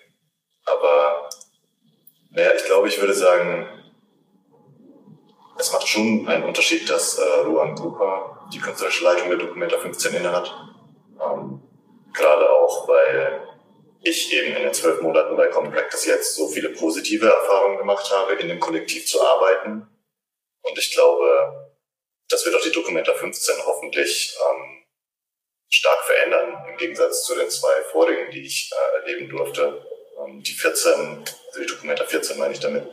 Aber 0.66 1.28
naja, 2.30 2.52
ich 2.54 2.64
glaube, 2.64 2.88
ich 2.88 3.00
würde 3.00 3.14
sagen, 3.14 3.68
es 5.58 5.72
macht 5.72 5.86
schon 5.86 6.26
einen 6.26 6.44
Unterschied, 6.44 6.88
dass 6.88 7.18
äh, 7.18 7.22
Ruan 7.44 7.74
Grupa 7.74 8.48
die 8.52 8.58
künstlerische 8.58 9.04
Leitung 9.04 9.28
der 9.28 9.38
Dokumenta 9.38 9.78
15 9.78 10.14
innehat. 10.14 10.50
Ähm, 11.20 11.62
Gerade 12.12 12.50
auch, 12.50 12.88
weil 12.88 13.46
ich 14.02 14.32
eben 14.32 14.56
in 14.56 14.62
den 14.62 14.72
zwölf 14.72 15.00
Monaten 15.02 15.36
bei 15.36 15.48
Common 15.48 15.72
Practice 15.72 16.06
jetzt 16.06 16.34
so 16.34 16.48
viele 16.48 16.70
positive 16.70 17.26
Erfahrungen 17.26 17.78
gemacht 17.78 18.10
habe, 18.10 18.34
in 18.34 18.48
dem 18.48 18.58
Kollektiv 18.58 19.06
zu 19.06 19.24
arbeiten. 19.24 19.86
Und 20.62 20.78
ich 20.78 20.92
glaube, 20.92 21.70
das 22.28 22.44
wird 22.44 22.56
auch 22.56 22.62
die 22.62 22.72
Dokumenta 22.72 23.12
15 23.12 23.56
hoffentlich 23.66 24.36
ähm, 24.50 24.84
stark 25.68 26.00
verändern, 26.04 26.64
im 26.70 26.76
Gegensatz 26.76 27.24
zu 27.24 27.34
den 27.34 27.50
zwei 27.50 27.82
vorigen, 27.92 28.30
die 28.30 28.46
ich 28.46 28.70
äh, 28.72 29.00
erleben 29.00 29.28
durfte. 29.28 29.84
Ähm, 30.24 30.42
die 30.42 30.52
14, 30.52 30.92
also 31.48 31.60
die 31.60 31.66
Dokumenta 31.66 32.04
14 32.04 32.38
meine 32.38 32.54
ich 32.54 32.60
damit, 32.60 32.84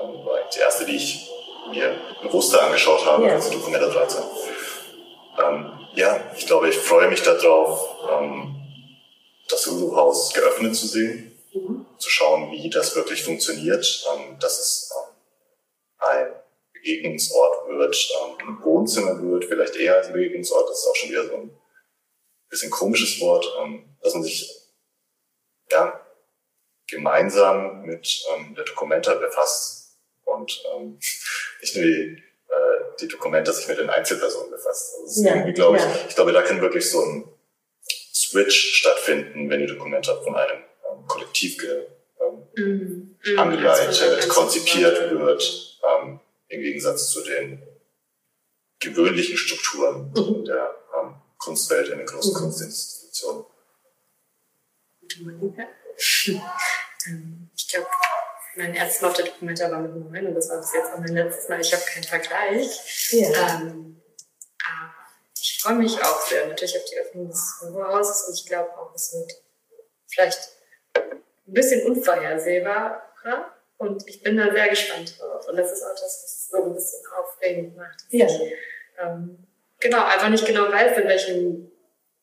ähm, 0.00 0.24
war 0.24 0.38
die 0.54 0.60
erste, 0.60 0.84
die 0.84 0.96
ich 0.96 1.30
mir 1.70 1.96
bewusster 2.22 2.62
angeschaut 2.62 3.04
habe, 3.06 3.26
ja. 3.26 3.34
als 3.34 3.50
Dokumenta 3.50 3.88
13. 3.88 4.22
Ähm, 5.38 5.72
ja, 5.94 6.32
ich 6.36 6.46
glaube, 6.46 6.68
ich 6.68 6.76
freue 6.76 7.08
mich 7.08 7.22
darauf, 7.22 7.96
ähm, 8.10 8.56
das 9.48 9.66
Lulu-Haus 9.66 10.32
geöffnet 10.32 10.74
zu 10.74 10.86
sehen, 10.86 11.38
mhm. 11.52 11.86
zu 11.98 12.08
schauen, 12.08 12.50
wie 12.52 12.70
das 12.70 12.96
wirklich 12.96 13.22
funktioniert, 13.22 14.04
ähm, 14.14 14.38
dass 14.38 14.58
es 14.58 14.90
ähm, 14.96 15.14
ein 15.98 16.34
Begegnungsort 16.72 17.68
wird, 17.68 17.96
ein 18.40 18.64
Wohnzimmer 18.64 19.22
wird, 19.22 19.44
vielleicht 19.44 19.76
eher 19.76 19.96
als 19.96 20.08
ein 20.08 20.14
Begegnungsort, 20.14 20.68
das 20.68 20.78
ist 20.78 20.88
auch 20.88 20.96
schon 20.96 21.10
wieder 21.10 21.26
so 21.26 21.34
ein 21.34 21.56
bisschen 22.48 22.70
komisches 22.70 23.20
Wort, 23.20 23.46
dass 24.02 24.14
man 24.14 24.22
sich 24.24 24.62
ja, 25.70 26.01
gemeinsam 26.92 27.82
mit 27.82 28.24
ähm, 28.34 28.54
der 28.54 28.64
Documenta 28.64 29.14
befasst 29.14 29.96
und 30.24 30.62
ähm, 30.74 30.98
nicht 31.60 31.76
nur 31.76 31.84
die 31.84 32.22
äh, 32.52 32.96
die 33.00 33.08
Dokumente 33.08 33.52
sich 33.52 33.66
mit 33.66 33.78
den 33.78 33.90
Einzelpersonen 33.90 34.50
befasst. 34.50 34.94
Also 35.00 35.24
ja, 35.24 35.50
glaube 35.50 35.78
ich, 35.78 35.82
ja. 35.82 35.96
ich 36.08 36.14
glaube, 36.14 36.32
da 36.32 36.42
kann 36.42 36.60
wirklich 36.60 36.88
so 36.90 37.02
ein 37.02 37.28
Switch 38.14 38.74
stattfinden, 38.74 39.48
wenn 39.48 39.60
die 39.60 39.66
Dokumente 39.66 40.14
von 40.22 40.34
einem 40.34 40.62
ähm, 40.90 41.06
Kollektiv 41.06 41.58
ge, 41.58 41.86
ähm, 42.20 43.16
mm, 43.24 43.38
angeleitet, 43.38 44.28
konzipiert 44.28 45.10
wird, 45.10 45.80
ähm, 45.82 46.20
im 46.48 46.60
Gegensatz 46.60 47.10
zu 47.10 47.22
den 47.24 47.62
gewöhnlichen 48.80 49.36
Strukturen 49.38 50.12
mhm. 50.14 50.44
der 50.44 50.74
ähm, 51.00 51.14
Kunstwelt 51.38 51.88
in 51.88 51.98
den 51.98 52.06
großen 52.06 52.34
mhm. 52.34 52.38
Kunstinstitutionen. 52.38 53.44
Ich 57.56 57.68
glaube, 57.68 57.88
mein 58.54 58.74
erstes 58.74 59.00
Mal 59.00 59.08
auf 59.08 59.16
der 59.16 59.26
Dokumenta 59.26 59.70
war 59.70 59.80
mit 59.80 59.94
neun 59.94 60.26
und 60.26 60.34
das 60.34 60.48
war 60.50 60.58
bis 60.58 60.72
jetzt 60.72 60.92
auch 60.92 60.98
mein 60.98 61.14
letztes 61.14 61.48
Mal. 61.48 61.60
Ich 61.60 61.72
habe 61.72 61.82
keinen 61.84 62.04
Vergleich. 62.04 63.10
Ja. 63.10 63.60
Ähm, 63.60 64.00
aber 64.64 64.94
ich 65.40 65.58
freue 65.60 65.74
mich 65.74 66.00
auch 66.00 66.20
sehr 66.26 66.46
natürlich 66.46 66.76
auf 66.76 66.84
die 66.84 66.98
Öffnung 66.98 67.28
des 67.28 67.60
Hauses 67.62 68.28
und 68.28 68.34
ich 68.34 68.46
glaube 68.46 68.70
auch, 68.76 68.94
es 68.94 69.12
wird 69.14 69.32
vielleicht 70.06 70.50
ein 70.94 71.22
bisschen 71.46 71.86
unvorhersehbarer 71.86 73.02
und 73.78 74.06
ich 74.08 74.22
bin 74.22 74.36
da 74.36 74.52
sehr 74.52 74.68
gespannt 74.68 75.18
drauf. 75.18 75.48
Und 75.48 75.56
das 75.56 75.72
ist 75.72 75.82
auch 75.82 75.90
das, 75.90 76.02
was 76.02 76.48
so 76.50 76.64
ein 76.64 76.74
bisschen 76.74 77.00
aufregend 77.16 77.76
macht. 77.76 78.04
Ja. 78.10 78.26
Ich, 78.26 78.38
ähm, 78.98 79.46
genau, 79.80 80.04
einfach 80.04 80.28
nicht 80.28 80.46
genau 80.46 80.70
weiß, 80.70 80.98
in 80.98 81.08
welchem, 81.08 81.72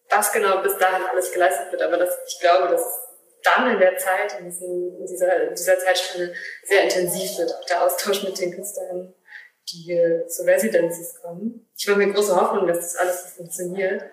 was 0.09 0.31
genau 0.31 0.61
bis 0.61 0.77
dahin 0.77 1.05
alles 1.05 1.31
geleistet 1.31 1.71
wird, 1.71 1.81
aber 1.81 1.97
das, 1.97 2.17
ich 2.27 2.39
glaube, 2.39 2.69
dass 2.69 2.81
es 2.81 3.08
dann 3.43 3.71
in 3.71 3.79
der 3.79 3.97
Zeit, 3.97 4.39
in, 4.39 4.45
diesen, 4.45 4.97
in 4.99 5.05
dieser, 5.05 5.49
in 5.49 5.55
dieser 5.55 5.79
Zeitspanne 5.79 6.33
sehr 6.63 6.83
intensiv 6.83 7.37
wird, 7.37 7.53
auch 7.53 7.65
der 7.65 7.83
Austausch 7.83 8.23
mit 8.23 8.39
den 8.39 8.53
Künstlern, 8.53 9.13
die 9.71 9.77
hier 9.77 10.27
zu 10.27 10.43
Residencies 10.43 11.15
kommen. 11.21 11.69
Ich 11.77 11.87
mache 11.87 11.99
mir 11.99 12.13
große 12.13 12.35
Hoffnung, 12.35 12.67
dass 12.67 12.79
das 12.79 12.95
alles 12.95 13.23
so 13.23 13.29
funktioniert 13.37 14.03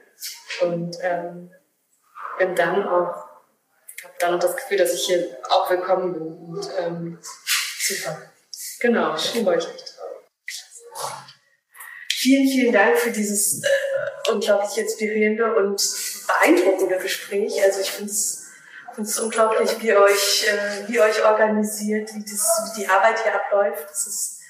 und 0.62 0.96
ähm, 1.00 1.50
bin 2.38 2.54
dann 2.54 2.86
auch, 2.86 3.28
habe 4.04 4.14
dann 4.18 4.34
auch 4.34 4.40
das 4.40 4.56
Gefühl, 4.56 4.78
dass 4.78 4.92
ich 4.92 5.06
hier 5.06 5.38
auch 5.50 5.70
willkommen 5.70 6.12
bin 6.12 6.22
und 6.22 6.68
ähm, 6.78 7.18
super. 7.80 8.22
Genau, 8.80 9.16
freue 9.16 9.58
ich 9.58 9.72
mich 9.72 9.84
drauf. 9.84 10.06
Vielen, 12.18 12.48
vielen 12.48 12.72
Dank 12.72 12.98
für 12.98 13.10
dieses 13.10 13.62
äh, 13.62 14.30
unglaublich 14.30 14.76
inspirierende 14.78 15.54
und 15.54 15.80
beeindruckende 16.26 16.98
Gespräch. 16.98 17.62
Also 17.62 17.80
ich 17.80 17.90
finde 17.90 18.10
es 18.10 18.45
finde 18.96 19.10
es 19.10 19.18
unglaublich, 19.20 19.80
wie 19.80 19.94
euch, 19.94 20.48
äh, 20.48 20.88
wie 20.88 21.00
euch 21.00 21.22
organisiert, 21.22 22.10
wie, 22.14 22.24
das, 22.24 22.74
wie 22.74 22.80
die 22.80 22.88
Arbeit 22.88 23.22
hier 23.22 23.34
abläuft. 23.34 23.84
Das 23.88 24.06
ist, 24.06 24.40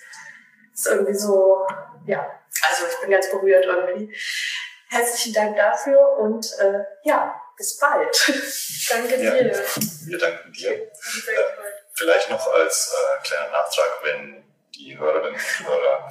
ist 0.73 0.87
irgendwie 0.87 1.15
so, 1.15 1.67
ja, 2.07 2.41
also 2.71 2.87
ich 2.87 3.01
bin 3.01 3.11
ganz 3.11 3.29
berührt 3.31 3.65
irgendwie. 3.65 4.17
Herzlichen 4.89 5.35
Dank 5.35 5.57
dafür 5.57 6.01
und 6.19 6.47
äh, 6.61 6.79
ja, 7.03 7.35
bis 7.57 7.77
bald. 7.79 8.17
Danke 8.89 9.19
dir. 9.19 9.53
Ja, 9.53 9.59
wir 10.07 10.19
danken 10.19 10.53
dir. 10.53 10.71
Äh, 10.71 10.91
vielleicht 11.95 12.31
noch 12.31 12.47
als 12.55 12.95
äh, 12.95 13.27
kleiner 13.27 13.51
Nachtrag, 13.51 13.99
wenn 14.05 14.45
die 14.77 14.97
Hörerinnen 14.97 15.33
und 15.33 15.69
Hörer 15.69 16.09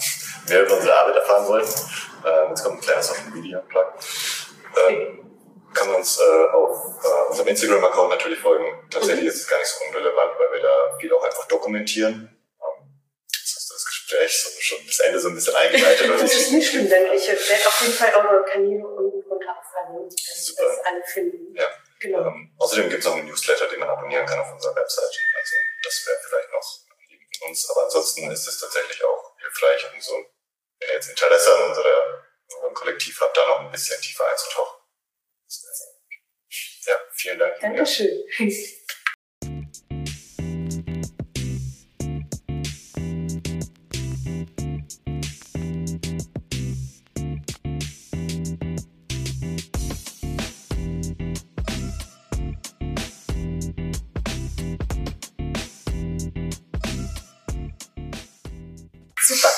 mehr 0.50 0.66
über 0.66 0.76
unsere 0.76 0.94
Arbeit 1.00 1.16
erfahren 1.16 1.48
wollen. 1.48 1.66
Äh, 2.26 2.50
jetzt 2.50 2.64
kommt 2.66 2.80
ein 2.80 2.82
kleiner 2.82 3.02
Social 3.02 3.30
Media 3.34 3.60
Plug. 3.60 3.94
Ähm, 4.90 5.15
kann 5.76 5.88
man 5.88 5.98
uns 5.98 6.20
äh, 6.20 6.24
auf 6.24 7.04
äh, 7.04 7.30
unserem 7.30 7.48
Instagram-Account 7.50 8.10
natürlich 8.10 8.40
folgen. 8.40 8.90
Tatsächlich 8.90 9.28
ist 9.28 9.42
es 9.42 9.48
gar 9.48 9.60
nicht 9.60 9.68
so 9.68 9.86
unrelevant, 9.86 10.40
weil 10.40 10.52
wir 10.54 10.62
da 10.62 10.98
viel 11.00 11.14
auch 11.14 11.24
einfach 11.24 11.46
dokumentieren. 11.48 12.32
Ähm, 12.62 13.04
das 13.30 13.58
ist 13.58 13.72
das 13.72 13.86
Gespräch 13.86 14.42
so 14.42 14.50
schon 14.62 14.88
das 14.88 15.00
Ende 15.00 15.20
so 15.20 15.30
ein 15.30 15.36
bisschen 15.36 15.56
eingeleitet. 15.56 16.10
das 16.10 16.34
ist 16.34 16.52
nicht 16.52 16.70
schlimm, 16.70 16.90
denn 16.90 17.14
ich 17.14 17.28
werde 17.28 17.68
auf 17.68 17.82
jeden 17.82 17.94
Fall 17.94 18.14
eure 18.16 18.44
Kanäle 18.46 18.88
unten 18.88 19.22
drunter 19.22 19.50
abfallen, 19.50 20.10
dass 20.10 20.56
das 20.56 20.80
alle 20.86 21.04
finden. 21.06 21.54
Ja. 21.56 21.70
Genau. 22.00 22.20
Ähm, 22.28 22.56
außerdem 22.58 22.90
gibt 22.90 23.04
es 23.04 23.08
auch 23.08 23.16
einen 23.16 23.28
Newsletter, 23.28 23.68
den 23.68 23.80
man 23.80 23.90
abonnieren 23.90 24.26
kann 24.26 24.40
auf 24.40 24.52
unserer 24.52 24.76
Website. 24.76 25.20
Also 25.38 25.56
das 25.84 26.08
wäre 26.08 26.18
vielleicht 26.28 26.52
noch 26.52 26.64
von 27.40 27.50
uns. 27.50 27.70
Aber 27.70 27.84
ansonsten 27.84 28.32
ist 28.32 28.48
es 28.48 28.60
tatsächlich 28.60 29.04
auch 29.04 29.36
hilfreich, 29.40 29.94
um 29.94 30.02
so, 30.02 30.14
wenn 30.80 30.90
ihr 30.90 30.96
jetzt 30.96 31.10
Interesse 31.10 31.56
an 31.56 31.70
unserer, 31.70 32.26
unserem 32.54 32.74
Kollektiv 32.74 33.20
habt, 33.22 33.36
da 33.36 33.48
noch 33.48 33.60
ein 33.62 33.72
bisschen 33.72 34.00
tiefer 34.02 34.26
einzutauchen. 34.30 34.85
Ja, 36.86 36.94
vielen 37.14 37.40
Dank. 37.40 37.60
Dankeschön. 37.60 38.24